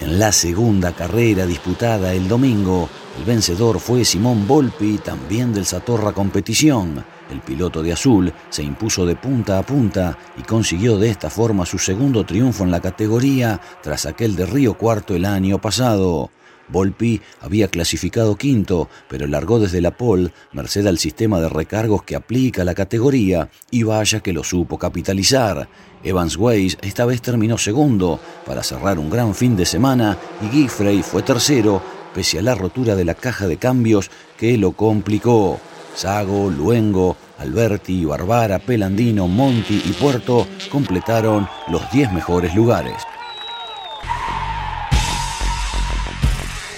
[0.00, 2.88] En la segunda carrera disputada el domingo,
[3.18, 7.04] el vencedor fue Simón Volpi, también del Satorra Competición.
[7.32, 11.64] El piloto de azul se impuso de punta a punta y consiguió de esta forma
[11.64, 16.30] su segundo triunfo en la categoría tras aquel de Río Cuarto el año pasado.
[16.68, 22.16] Volpi había clasificado quinto, pero largó desde la pole, merced al sistema de recargos que
[22.16, 25.68] aplica la categoría, y vaya que lo supo capitalizar.
[26.04, 31.02] Evans Weiss esta vez terminó segundo para cerrar un gran fin de semana y Giffrey
[31.02, 31.82] fue tercero,
[32.14, 35.60] pese a la rotura de la caja de cambios que lo complicó.
[35.94, 42.94] Sago, Luengo, Alberti, Barbara, Pelandino, Monti y Puerto completaron los 10 mejores lugares.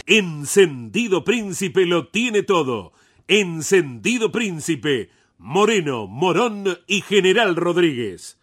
[0.06, 2.92] Encendido Príncipe lo tiene todo.
[3.26, 8.38] Encendido Príncipe, Moreno, Morón y General Rodríguez.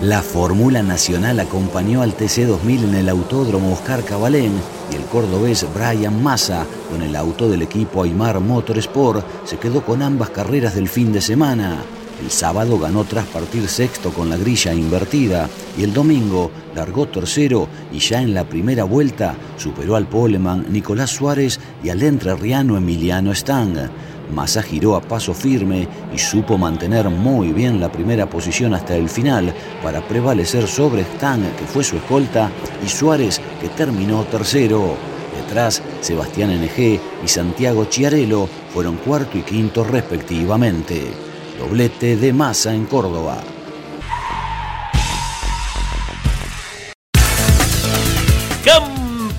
[0.00, 4.52] La Fórmula Nacional acompañó al TC2000 en el Autódromo Oscar Cabalén
[4.96, 10.30] el cordobés Brian Massa, con el auto del equipo Aymar Motorsport, se quedó con ambas
[10.30, 11.82] carreras del fin de semana.
[12.22, 17.68] El sábado ganó tras partir sexto con la grilla invertida y el domingo largó tercero
[17.92, 23.34] y ya en la primera vuelta superó al poleman Nicolás Suárez y al entrerriano Emiliano
[23.34, 23.90] Stang.
[24.32, 29.08] Massa giró a paso firme y supo mantener muy bien la primera posición hasta el
[29.08, 32.50] final para prevalecer sobre Stang, que fue su escolta,
[32.84, 34.96] y Suárez, que terminó tercero.
[35.36, 41.12] Detrás, Sebastián NG y Santiago Chiarello fueron cuarto y quinto respectivamente.
[41.58, 43.42] Doblete de Massa en Córdoba.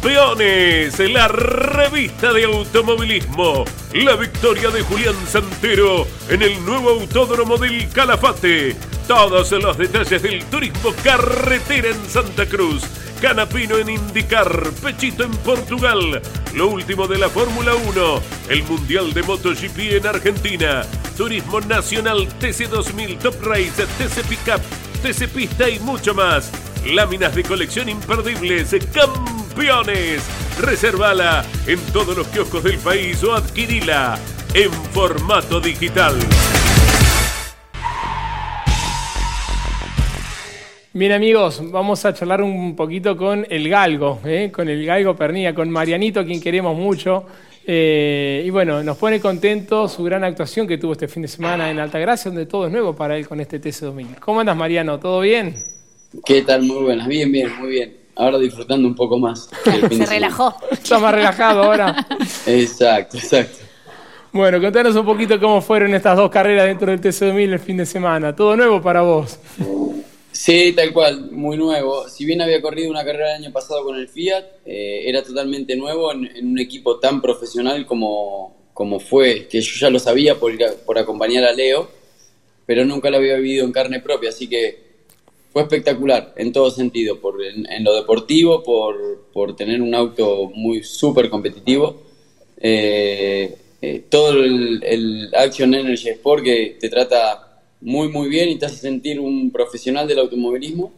[0.08, 3.66] Campeones, la revista de automovilismo.
[3.94, 8.78] La victoria de Julián Santero en el nuevo autódromo del Calafate.
[9.06, 12.84] Todos los detalles del turismo carretera en Santa Cruz.
[13.20, 16.22] Canapino en Indicar, Pechito en Portugal,
[16.54, 20.86] lo último de la Fórmula 1, el Mundial de MotoGP en Argentina,
[21.18, 24.62] Turismo Nacional TC2000 Top Race, TC Pickup,
[25.02, 26.50] TC Pista y mucho más.
[26.86, 28.72] Láminas de colección imperdibles,
[29.58, 30.24] campeones.
[30.62, 34.20] Reservala en todos los kioscos del país o adquirila
[34.54, 36.14] en formato digital.
[40.94, 44.52] Bien amigos, vamos a charlar un poquito con el Galgo, ¿eh?
[44.54, 47.26] con el Galgo Pernilla, con Marianito, quien queremos mucho.
[47.66, 51.70] Eh, y bueno, nos pone contento su gran actuación que tuvo este fin de semana
[51.70, 54.20] en Altagracia, donde todo es nuevo para él con este TC2000.
[54.20, 55.00] ¿Cómo andas Mariano?
[55.00, 55.56] ¿Todo bien?
[56.26, 56.64] ¿Qué tal?
[56.64, 58.07] Muy buenas, bien, bien, muy bien.
[58.18, 59.50] Ahora disfrutando un poco más.
[59.92, 60.56] Se relajó.
[60.72, 62.08] Está más relajado ahora.
[62.46, 63.60] exacto, exacto.
[64.34, 67.86] Bueno, contanos un poquito cómo fueron estas dos carreras dentro del TC2000 el fin de
[67.86, 68.36] semana.
[68.36, 69.40] ¿Todo nuevo para vos?
[70.32, 72.08] Sí, tal cual, muy nuevo.
[72.10, 75.76] Si bien había corrido una carrera el año pasado con el Fiat, eh, era totalmente
[75.76, 80.54] nuevo en, un equipo tan profesional como, como fue, que yo ya lo sabía por,
[80.86, 81.90] por acompañar a Leo,
[82.66, 84.87] pero nunca lo había vivido en carne propia, así que
[85.52, 90.84] fue espectacular en todo sentido, por, en, lo deportivo, por, por, tener un auto muy
[90.84, 92.02] súper competitivo.
[92.60, 98.56] Eh, eh, todo el, el Action Energy Sport que te trata muy, muy bien y
[98.56, 100.92] te hace sentir un profesional del automovilismo.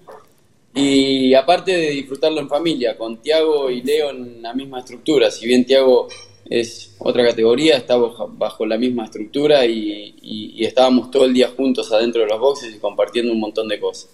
[0.73, 5.31] Y aparte de disfrutarlo en familia, con Tiago y Leo en la misma estructura.
[5.31, 6.07] Si bien Tiago
[6.49, 10.15] es otra categoría, estamos bajo la misma estructura y,
[10.63, 14.09] estábamos todo el día juntos adentro de los boxes y compartiendo un montón de cosas.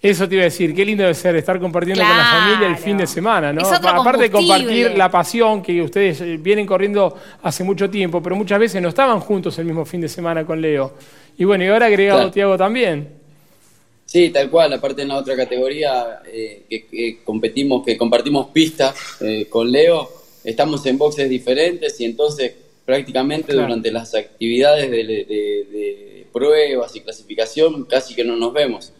[0.00, 2.76] Eso te iba a decir, qué lindo debe ser estar compartiendo con la familia el
[2.76, 3.62] fin de semana, ¿no?
[3.62, 8.60] Aparte de compartir la pasión que ustedes eh, vienen corriendo hace mucho tiempo, pero muchas
[8.60, 10.94] veces no estaban juntos el mismo fin de semana con Leo.
[11.36, 13.18] Y bueno, y ahora agregado Tiago también.
[14.06, 19.46] Sí, tal cual, aparte en la otra categoría eh, que, competimos, que compartimos pistas eh,
[19.50, 20.08] con Leo,
[20.44, 22.54] estamos en boxes diferentes y entonces
[22.86, 28.92] prácticamente durante las actividades de, pruebas y clasificación casi que no nos vemos.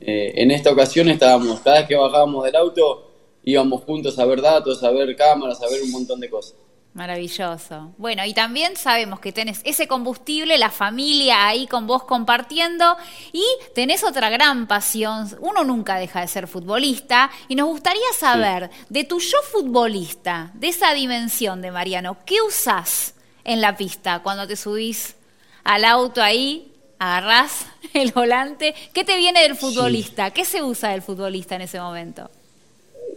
[0.00, 3.10] Eh, en esta ocasión estábamos, cada vez que bajábamos del auto
[3.44, 6.54] íbamos juntos a ver datos, a ver cámaras, a ver un montón de cosas.
[6.92, 7.92] Maravilloso.
[7.98, 12.96] Bueno, y también sabemos que tenés ese combustible, la familia ahí con vos compartiendo
[13.32, 13.44] y
[13.76, 15.28] tenés otra gran pasión.
[15.40, 20.68] Uno nunca deja de ser futbolista y nos gustaría saber de tu yo futbolista, de
[20.68, 23.14] esa dimensión de Mariano, ¿qué usás
[23.44, 25.14] en la pista cuando te subís
[25.62, 26.69] al auto ahí,
[27.00, 28.74] agarrás el volante?
[28.92, 30.30] ¿Qué te viene del futbolista?
[30.30, 32.30] ¿Qué se usa del futbolista en ese momento?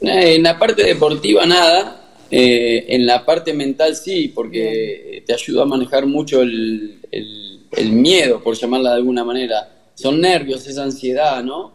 [0.02, 5.64] Eh, en la parte deportiva nada, eh, en la parte mental sí, porque te ayuda
[5.64, 7.00] a manejar mucho el,
[7.92, 9.70] miedo, por llamarla de alguna manera.
[9.94, 11.74] Son nervios, esa ansiedad, ¿no?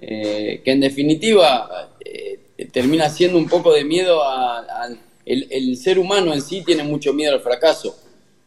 [0.00, 2.38] Eh, que en definitiva eh,
[2.72, 4.88] termina siendo un poco de miedo a,
[5.26, 7.96] el, ser humano en sí tiene mucho miedo al fracaso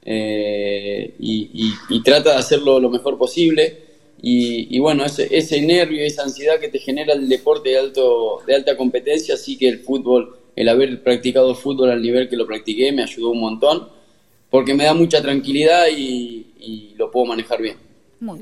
[0.03, 3.91] y, trata de hacerlo lo mejor posible.
[4.23, 8.55] Y, bueno, ese, ese nervio, esa ansiedad que te genera el deporte de, alto, de
[8.55, 12.91] alta competencia, sí que el fútbol el haber practicado fútbol al nivel que lo practiqué
[12.91, 13.89] me ayudó un montón,
[14.49, 17.77] porque me da mucha tranquilidad y, lo puedo manejar bien.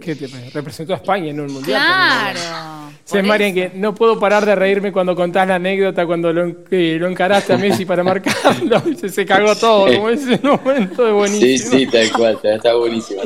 [0.01, 1.82] ¿Qué te representó a España en un mundial?
[1.82, 2.89] Claro.
[3.12, 7.07] Sí, Marian, que no puedo parar de reírme cuando contás la anécdota cuando lo, lo
[7.07, 8.84] encaraste a Messi para marcarlo.
[8.95, 11.80] Se, se cagó todo, como ese momento de buenísimo.
[11.80, 13.24] Sí, sí, tal cual, está buenísima.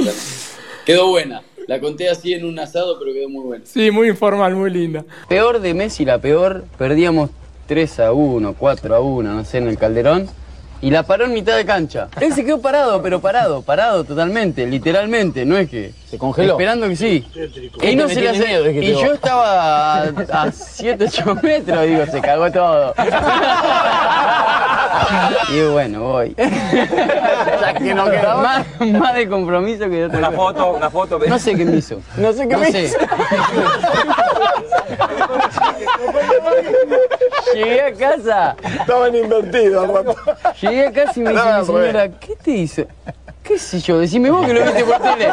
[0.85, 1.41] Quedó buena.
[1.67, 3.65] La conté así en un asado, pero quedó muy buena.
[3.65, 5.03] Sí, muy informal, muy linda.
[5.27, 7.29] Peor de Messi, la peor, perdíamos
[7.67, 10.29] 3 a 1, 4 a 1, no sé, en el Calderón.
[10.83, 12.09] Y la paró en mitad de cancha.
[12.19, 15.93] Él se quedó parado, pero parado, parado totalmente, literalmente, no es que...
[16.09, 16.51] ¿Se congeló?
[16.53, 17.25] Esperando que sí.
[17.79, 21.05] ¿Qué Y, no te se le hace- miedo de que y yo estaba a 7,
[21.07, 22.93] 8 metros, digo, se cagó todo.
[25.49, 26.35] Y bueno, voy.
[26.37, 31.19] Ya que no quedó más, más de compromiso que de otra Una foto, una foto.
[31.27, 31.99] No sé qué me hizo.
[32.17, 32.83] No sé qué No me sé.
[32.85, 32.97] hizo.
[37.53, 38.55] Llegué a casa.
[38.63, 40.05] Estaban invertidos,
[40.61, 42.83] Llegué a casa y me dice No, mi señora, ¿qué te hizo?
[43.43, 43.99] ¿Qué sé yo?
[43.99, 45.27] Decime vos que lo viste por tele.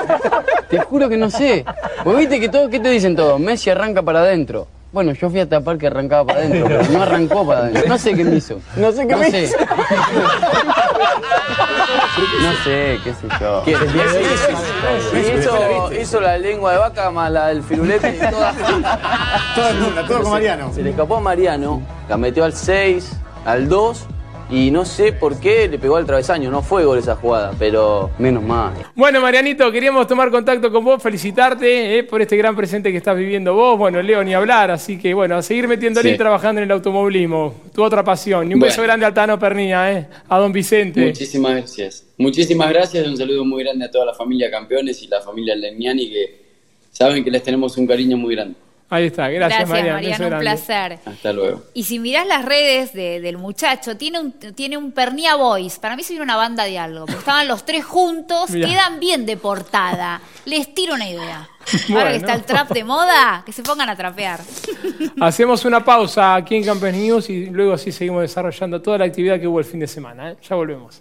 [0.68, 1.64] Te juro que no sé.
[2.04, 3.38] Vos viste que todo, ¿qué te dicen todos?
[3.38, 4.66] Messi arranca para adentro.
[4.92, 7.84] Bueno, yo fui a tapar que arrancaba para adentro, pero no arrancó para adentro.
[7.86, 8.60] No sé qué me hizo.
[8.76, 9.42] No sé qué No me sé.
[9.44, 9.56] hizo.
[12.42, 13.62] No sé, qué sé yo.
[13.64, 13.76] ¿Qué?
[15.38, 18.52] Hizo, hizo la lengua de vaca más la del firulete y toda.
[19.54, 20.72] Todo todo con Mariano.
[20.74, 23.12] Se le escapó a Mariano, la metió al 6,
[23.44, 24.06] al 2
[24.50, 26.50] y no sé por qué le pegó al travesaño.
[26.50, 28.72] No fue gol esa jugada, pero menos mal.
[28.94, 33.16] Bueno, Marianito, queríamos tomar contacto con vos, felicitarte eh, por este gran presente que estás
[33.16, 33.78] viviendo vos.
[33.78, 36.14] Bueno, Leo, ni hablar, así que bueno, a seguir metiéndole Sí.
[36.14, 37.54] y trabajando en el automovilismo.
[37.74, 38.50] Tu otra pasión.
[38.50, 38.70] Y un Bueno.
[38.72, 41.04] beso grande a Tano Pernía, eh, a don Vicente.
[41.06, 42.06] Muchísimas gracias.
[42.18, 43.06] Muchísimas gracias.
[43.06, 46.40] Un saludo muy grande a toda la familia Campeones y la familia Lemiani que
[46.90, 48.54] saben que les tenemos un cariño muy grande.
[48.92, 49.94] Ahí está, gracias, Gracias, Mariano.
[49.94, 50.44] Mariano, beso un grande.
[50.44, 50.98] placer.
[51.06, 51.62] Hasta luego.
[51.74, 55.78] Y si mirás las redes de- del muchacho, tiene un, tiene un Pernia Boys.
[55.78, 57.06] Para mí se viene una banda de algo.
[57.06, 58.66] Porque estaban los tres juntos, Mirá.
[58.68, 60.20] quedan bien de portada.
[60.44, 61.48] Les tiro una idea.
[61.88, 62.10] Ahora Bueno.
[62.10, 64.40] que está el trap de moda, que se pongan a trapear.
[65.20, 69.38] Hacemos una pausa aquí en Campes News y luego sí seguimos desarrollando toda la actividad
[69.38, 70.32] que hubo el fin de semana.
[70.32, 70.36] eh.
[70.48, 71.00] Ya volvemos.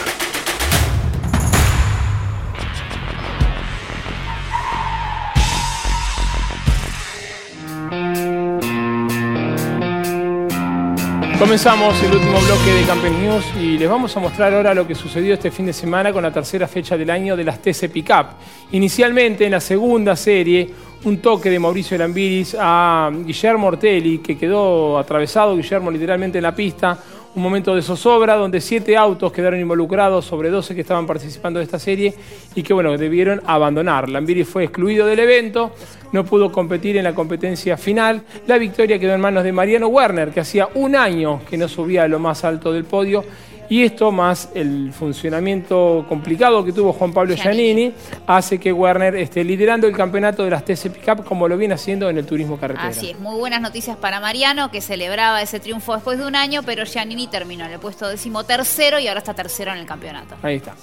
[11.41, 14.93] Comenzamos el último bloque de Camping News y les vamos a mostrar ahora lo que
[14.93, 18.27] sucedió este fin de semana con la tercera fecha del año de las TC Pickup.
[18.73, 20.69] Inicialmente en la segunda serie,
[21.03, 26.53] un toque de Mauricio Lambiris a Guillermo Ortelli, que quedó atravesado Guillermo literalmente en la
[26.53, 26.99] pista.
[27.33, 31.63] Un momento de zozobra donde siete autos quedaron involucrados sobre 12 que estaban participando de
[31.63, 32.13] esta serie
[32.55, 34.09] y que bueno, debieron abandonar.
[34.09, 35.71] Lambiris fue excluido del evento,
[36.11, 38.23] no pudo competir en la competencia final.
[38.47, 42.03] La victoria quedó en manos de Mariano Werner, que hacía un año que no subía
[42.03, 43.23] a lo más alto del podio.
[43.71, 47.93] Y esto, más el funcionamiento complicado que tuvo Juan Pablo Giannini,
[48.27, 52.09] hace que Werner esté liderando el campeonato de las TC Pickup como lo viene haciendo
[52.09, 52.89] en el turismo carretera.
[52.89, 56.63] Así es, muy buenas noticias para Mariano, que celebraba ese triunfo después de un año,
[56.63, 60.35] pero Giannini terminó en el puesto decimotercero y ahora está tercero en el campeonato.
[60.43, 60.75] Ahí está.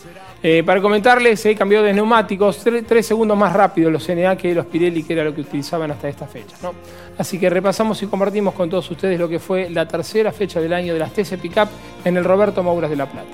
[0.42, 4.54] Eh, para comentarles, se cambió de neumáticos, tre- tres segundos más rápido los CNA que
[4.54, 6.56] los Pirelli, que era lo que utilizaban hasta esta fecha.
[6.62, 6.72] ¿no?
[7.18, 10.72] Así que repasamos y compartimos con todos ustedes lo que fue la tercera fecha del
[10.72, 11.68] año de las TC Pickup
[12.04, 13.28] en el Roberto Mouras de La Plata.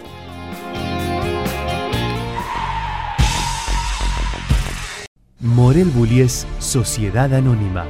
[5.39, 7.85] Morel Bullies Sociedad Anónima,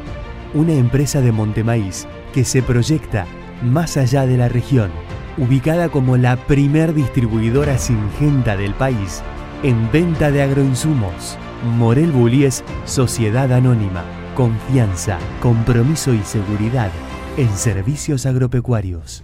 [0.54, 3.26] una empresa de Montemaíz que se proyecta
[3.62, 4.90] más allá de la región,
[5.38, 9.22] ubicada como la primer distribuidora singenta del país
[9.62, 11.38] en venta de agroinsumos.
[11.76, 16.90] Morel Bullies Sociedad Anónima, confianza, compromiso y seguridad
[17.36, 19.22] en servicios agropecuarios.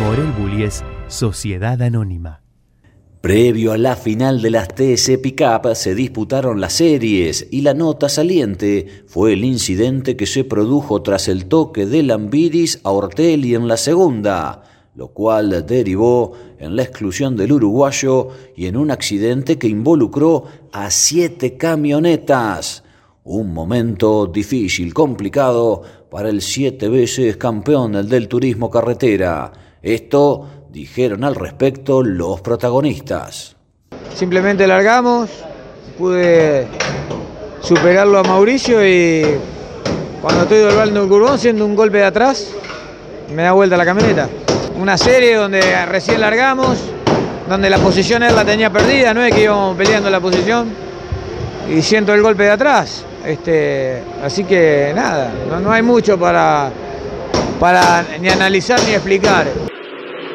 [0.00, 2.42] Morel Bullies Sociedad Anónima.
[3.20, 8.08] Previo a la final de las TC Pickup se disputaron las series y la nota
[8.08, 13.68] saliente fue el incidente que se produjo tras el toque de Lambiris a Ortelli en
[13.68, 14.62] la segunda.
[15.00, 20.90] Lo cual derivó en la exclusión del uruguayo y en un accidente que involucró a
[20.90, 22.84] siete camionetas.
[23.24, 25.80] Un momento difícil, complicado
[26.10, 29.50] para el siete veces campeón del turismo carretera.
[29.80, 33.56] Esto dijeron al respecto los protagonistas.
[34.14, 35.30] Simplemente largamos,
[35.96, 36.68] pude
[37.62, 39.24] superarlo a Mauricio y
[40.20, 42.52] cuando estoy volviendo el curbón, siendo un golpe de atrás,
[43.32, 44.28] me da vuelta la camioneta.
[44.76, 46.78] Una serie donde recién largamos,
[47.48, 50.72] donde la posición él la tenía perdida, no es que íbamos peleando la posición,
[51.68, 53.06] y siento el golpe de atrás.
[53.24, 56.70] Este, así que nada, no, hay mucho para,
[57.60, 59.46] para ni analizar ni explicar.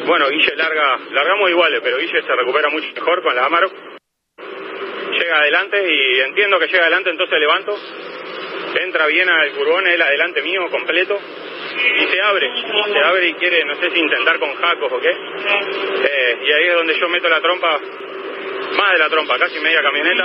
[0.05, 3.67] Bueno, Guille larga, largamos iguales, pero Guille se recupera mucho mejor con la Amaro.
[5.17, 7.75] Llega adelante y entiendo que llega adelante, entonces levanto.
[8.85, 11.17] Entra bien al curbón, él adelante mío, completo.
[11.75, 12.49] Y se abre,
[12.91, 15.09] se abre y quiere, no sé si intentar con jacos o qué.
[15.09, 17.79] Eh, y ahí es donde yo meto la trompa,
[18.77, 20.23] más de la trompa, casi media camioneta,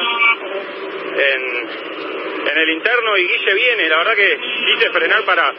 [1.16, 3.88] en, el interno y Guille viene.
[3.88, 5.54] La verdad que quise frenar para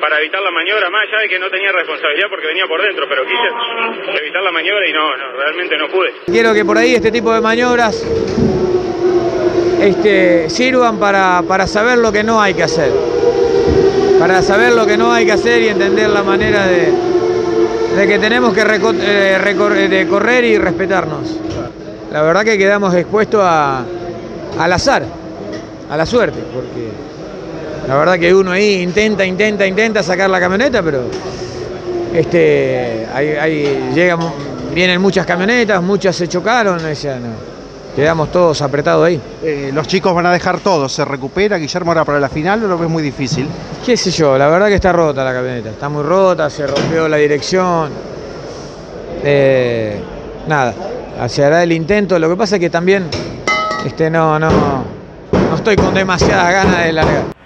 [0.00, 3.06] para evitar la maniobra, más allá de que no tenía responsabilidad porque venía por dentro,
[3.06, 6.14] pero quise evitar la maniobra y no, no realmente no pude.
[6.24, 8.02] Quiero que por ahí este tipo de maniobras
[9.80, 12.90] este, sirvan para, para saber lo que no hay que hacer.
[14.20, 16.92] Para saber lo que no hay que hacer y entender la manera de,
[18.06, 21.38] que tenemos que eh, de correr y respetarnos.
[22.12, 23.82] La verdad que quedamos expuestos a,
[24.58, 25.04] al azar,
[25.88, 26.90] a la suerte, porque
[27.88, 31.04] la verdad que uno ahí intenta, intenta, intenta sacar la camioneta, pero
[32.12, 34.20] este, ahí, llegan,
[34.74, 36.78] vienen muchas camionetas, muchas se chocaron,
[37.94, 39.20] quedamos todos apretados ahí.
[39.42, 42.68] Eh, los chicos van a dejar todo, se recupera, Guillermo ahora para la final o
[42.68, 43.46] lo ves muy difícil.
[43.84, 47.08] Qué sé yo, la verdad que está rota la camioneta, está muy rota, se rompió
[47.08, 47.90] la dirección.
[49.22, 50.00] Eh,
[50.48, 50.74] nada,
[51.28, 53.08] se hará el intento, lo que pasa es que también
[53.84, 54.50] este, no, no,
[55.32, 57.39] no estoy con demasiadas ganas de largar.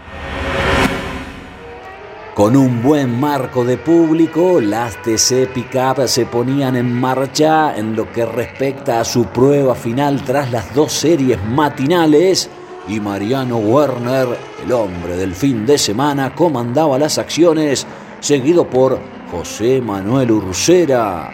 [2.35, 8.11] Con un buen marco de público, las TC Pickup se ponían en marcha en lo
[8.11, 12.51] que respecta a su prueba final tras las dos series matinales
[12.89, 14.27] y Mariano Werner,
[14.65, 17.87] el hombre del fin de semana, comandaba las acciones,
[18.19, 18.99] seguido por
[19.31, 21.31] José Manuel Ursera,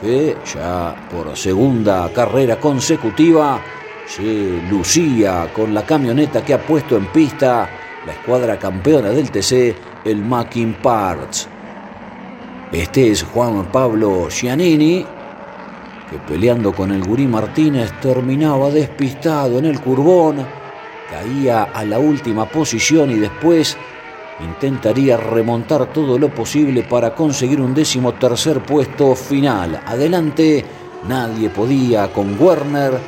[0.00, 3.60] que ya por segunda carrera consecutiva
[4.04, 7.70] se lucía con la camioneta que ha puesto en pista
[8.04, 11.48] la escuadra campeona del TC el Mackin Parts.
[12.72, 15.04] Este es Juan Pablo Giannini,
[16.10, 20.46] que peleando con el Gurí Martínez terminaba despistado en el curbón,
[21.10, 23.76] caía a la última posición y después
[24.42, 29.82] intentaría remontar todo lo posible para conseguir un décimo tercer puesto final.
[29.84, 30.64] Adelante
[31.08, 32.98] nadie podía con Werner,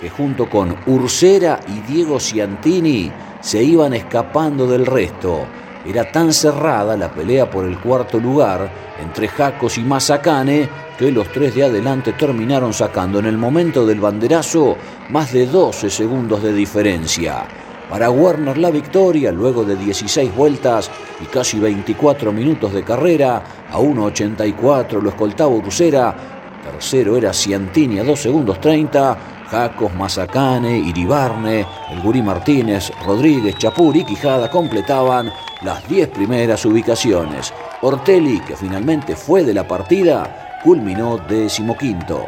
[0.00, 5.46] que junto con Ursera y Diego Ciantini se iban escapando del resto.
[5.88, 8.70] Era tan cerrada la pelea por el cuarto lugar
[9.00, 10.68] entre Jacos y Mazacane
[10.98, 14.76] que los tres de adelante terminaron sacando en el momento del banderazo
[15.08, 17.46] más de 12 segundos de diferencia.
[17.88, 20.90] Para Werner la victoria luego de 16 vueltas
[21.22, 26.14] y casi 24 minutos de carrera, a 1.84 lo escoltaba Ursera,
[26.70, 33.96] tercero era Ciantini a 2 segundos 30, Jacos, Mazacane, Iribarne, El Gurí Martínez, Rodríguez, Chapur
[33.96, 35.32] y Quijada completaban
[35.62, 37.52] las 10 primeras ubicaciones.
[37.80, 42.26] Ortelli, que finalmente fue de la partida, culminó decimoquinto.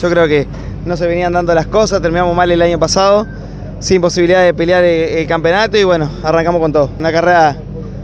[0.00, 0.46] Yo creo que
[0.84, 3.26] no se venían dando las cosas, terminamos mal el año pasado,
[3.78, 6.90] sin posibilidad de pelear el, campeonato y bueno, arrancamos con todo.
[6.98, 7.56] Una carrera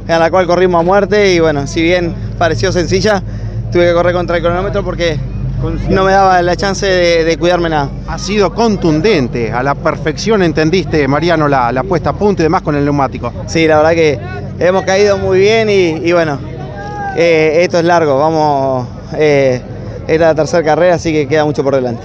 [0.06, 3.22] en la cual corrimos a muerte y bueno, si bien pareció sencilla,
[3.72, 5.18] tuve que correr contra el cronómetro porque
[5.70, 7.90] no me daba la chance de, cuidarme nada.
[8.08, 12.74] Ha sido contundente, a la perfección entendiste, Mariano, la, puesta a punto y demás con
[12.74, 13.32] el neumático.
[13.46, 14.18] Sí, la verdad que
[14.58, 16.38] hemos caído muy bien y, bueno,
[17.16, 19.60] eh, esto es largo, vamos, eh,
[20.06, 22.02] es la tercera carrera, así que queda mucho por delante.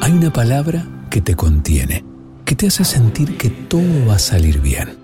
[0.00, 2.04] Hay una palabra que te contiene,
[2.44, 5.03] que te hace sentir que todo va a salir bien.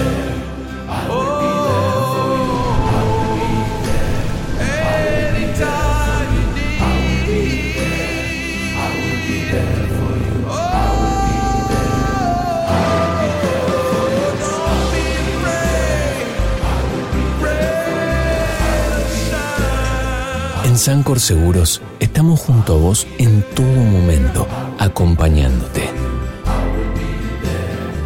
[20.81, 24.47] Sancor Seguros estamos junto a vos en todo momento,
[24.79, 25.83] acompañándote.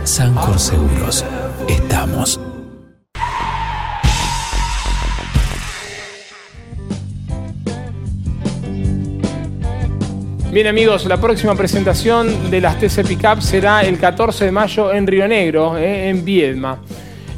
[0.03, 1.23] Sancor Seguros,
[1.69, 2.37] estamos.
[10.51, 15.07] Bien amigos, la próxima presentación de las TC Pickup será el 14 de mayo en
[15.07, 16.81] Río Negro, eh, en Viedma.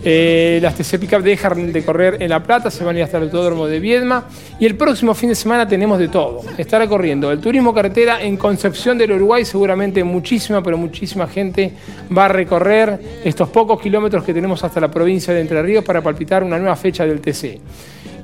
[0.09, 3.17] Eh, las TC Pickup dejan de correr en La Plata, se van a ir hasta
[3.17, 4.23] el Autódromo de Viedma.
[4.57, 6.43] Y el próximo fin de semana tenemos de todo.
[6.57, 9.43] Estará corriendo el turismo carretera en Concepción del Uruguay.
[9.43, 11.73] Seguramente muchísima, pero muchísima gente
[12.17, 16.01] va a recorrer estos pocos kilómetros que tenemos hasta la provincia de Entre Ríos para
[16.01, 17.59] palpitar una nueva fecha del TC.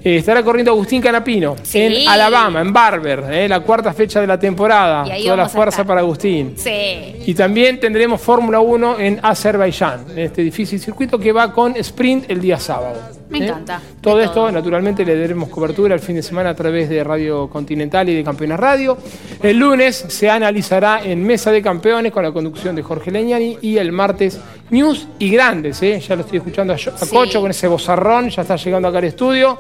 [0.04, 4.38] Eh, estará corriendo Agustín Canapino en Alabama, en Barber, eh, la cuarta fecha de la
[4.38, 5.06] temporada.
[5.24, 6.56] Toda la fuerza para Agustín.
[6.58, 7.24] Sí.
[7.26, 12.30] Y también tendremos Fórmula 1 en Azerbaiyán, en este difícil circuito que va con sprint
[12.30, 13.00] el día sábado.
[13.30, 13.48] Me ¿eh?
[13.48, 13.82] encanta.
[14.02, 18.10] Todo esto, naturalmente, le daremos cobertura el fin de semana a través de Radio Continental
[18.10, 18.98] y de Campeones Radio.
[19.42, 23.78] El lunes se analizará en Mesa de Campeones con la conducción de Jorge Leñani y
[23.78, 24.40] el martes
[24.70, 25.80] News y Grandes.
[25.80, 29.58] Ya lo estoy escuchando a Cocho con ese bozarrón, ya está llegando acá al estudio.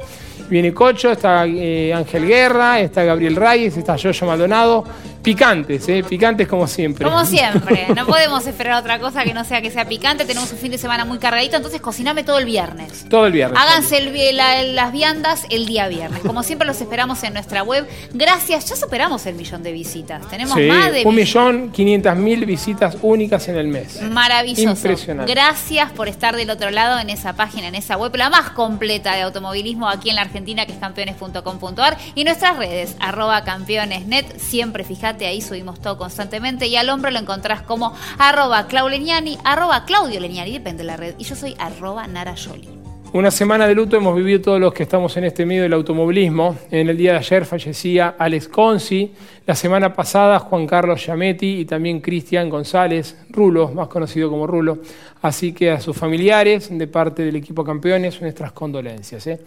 [0.50, 4.84] Viene Cocho, está eh, Ángel Guerra, está Gabriel Reyes, está Yoyo Maldonado.
[5.24, 6.04] Picantes, ¿eh?
[6.04, 7.06] picantes como siempre.
[7.06, 10.26] Como siempre, no podemos esperar otra cosa que no sea que sea picante.
[10.26, 13.06] Tenemos un fin de semana muy cargadito, entonces cociname todo el viernes.
[13.10, 13.60] Todo el viernes.
[13.60, 16.20] Háganse el vi- la- las viandas el día viernes.
[16.24, 17.88] Como siempre los esperamos en nuestra web.
[18.14, 20.28] Gracias, ya superamos el millón de visitas.
[20.30, 24.02] Tenemos Sí, más de un millón quinientas mil visitas únicas en el mes.
[24.02, 24.70] Maravilloso.
[24.70, 25.32] Impresionante.
[25.34, 29.16] Gracias por estar del otro lado en esa página, en esa web, la más completa
[29.16, 31.98] de automovilismo aquí en la Argentina, que es campeones.com.ar.
[32.16, 34.38] Y nuestras redes, arroba campeonesnet.
[34.40, 34.84] Siempre
[35.22, 36.68] ahí subimos todo constantemente.
[36.68, 41.16] Y al hombre lo encontrás como arroba Clauleniani, arroba Claudio depende de la red.
[41.18, 42.70] Y yo soy arroba Narayoli.
[43.14, 46.57] Una semana de luto hemos vivido todos los que estamos en este medio del automovilismo.
[46.72, 49.14] En el día de ayer fallecía Alex Conci,
[49.45, 54.80] la semana pasada Juan Carlos Giametti y también Cristian González, Rulo, más conocido como Rulo.
[55.22, 59.28] Así que a sus familiares, de parte del equipo campeones, nuestras condolencias.
[59.28, 59.39] ¿eh?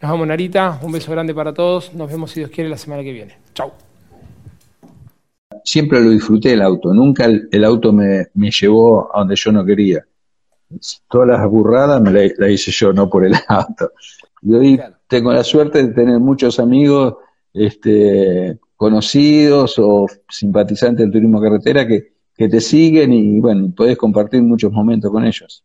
[0.00, 1.94] Nos vamos, Narita, un beso grande para todos.
[1.94, 3.36] Nos vemos, si Dios quiere, la semana que viene.
[3.54, 3.72] Chau.
[5.64, 9.52] Siempre lo disfruté el auto, nunca el, el auto me, me llevó a donde yo
[9.52, 10.04] no quería.
[11.08, 13.92] Todas las burradas me la, la hice yo, no por el auto.
[14.42, 17.14] Y hoy tengo la suerte de tener muchos amigos
[17.52, 24.42] este, conocidos o simpatizantes del turismo carretera que, que te siguen y bueno, podés compartir
[24.42, 25.64] muchos momentos con ellos.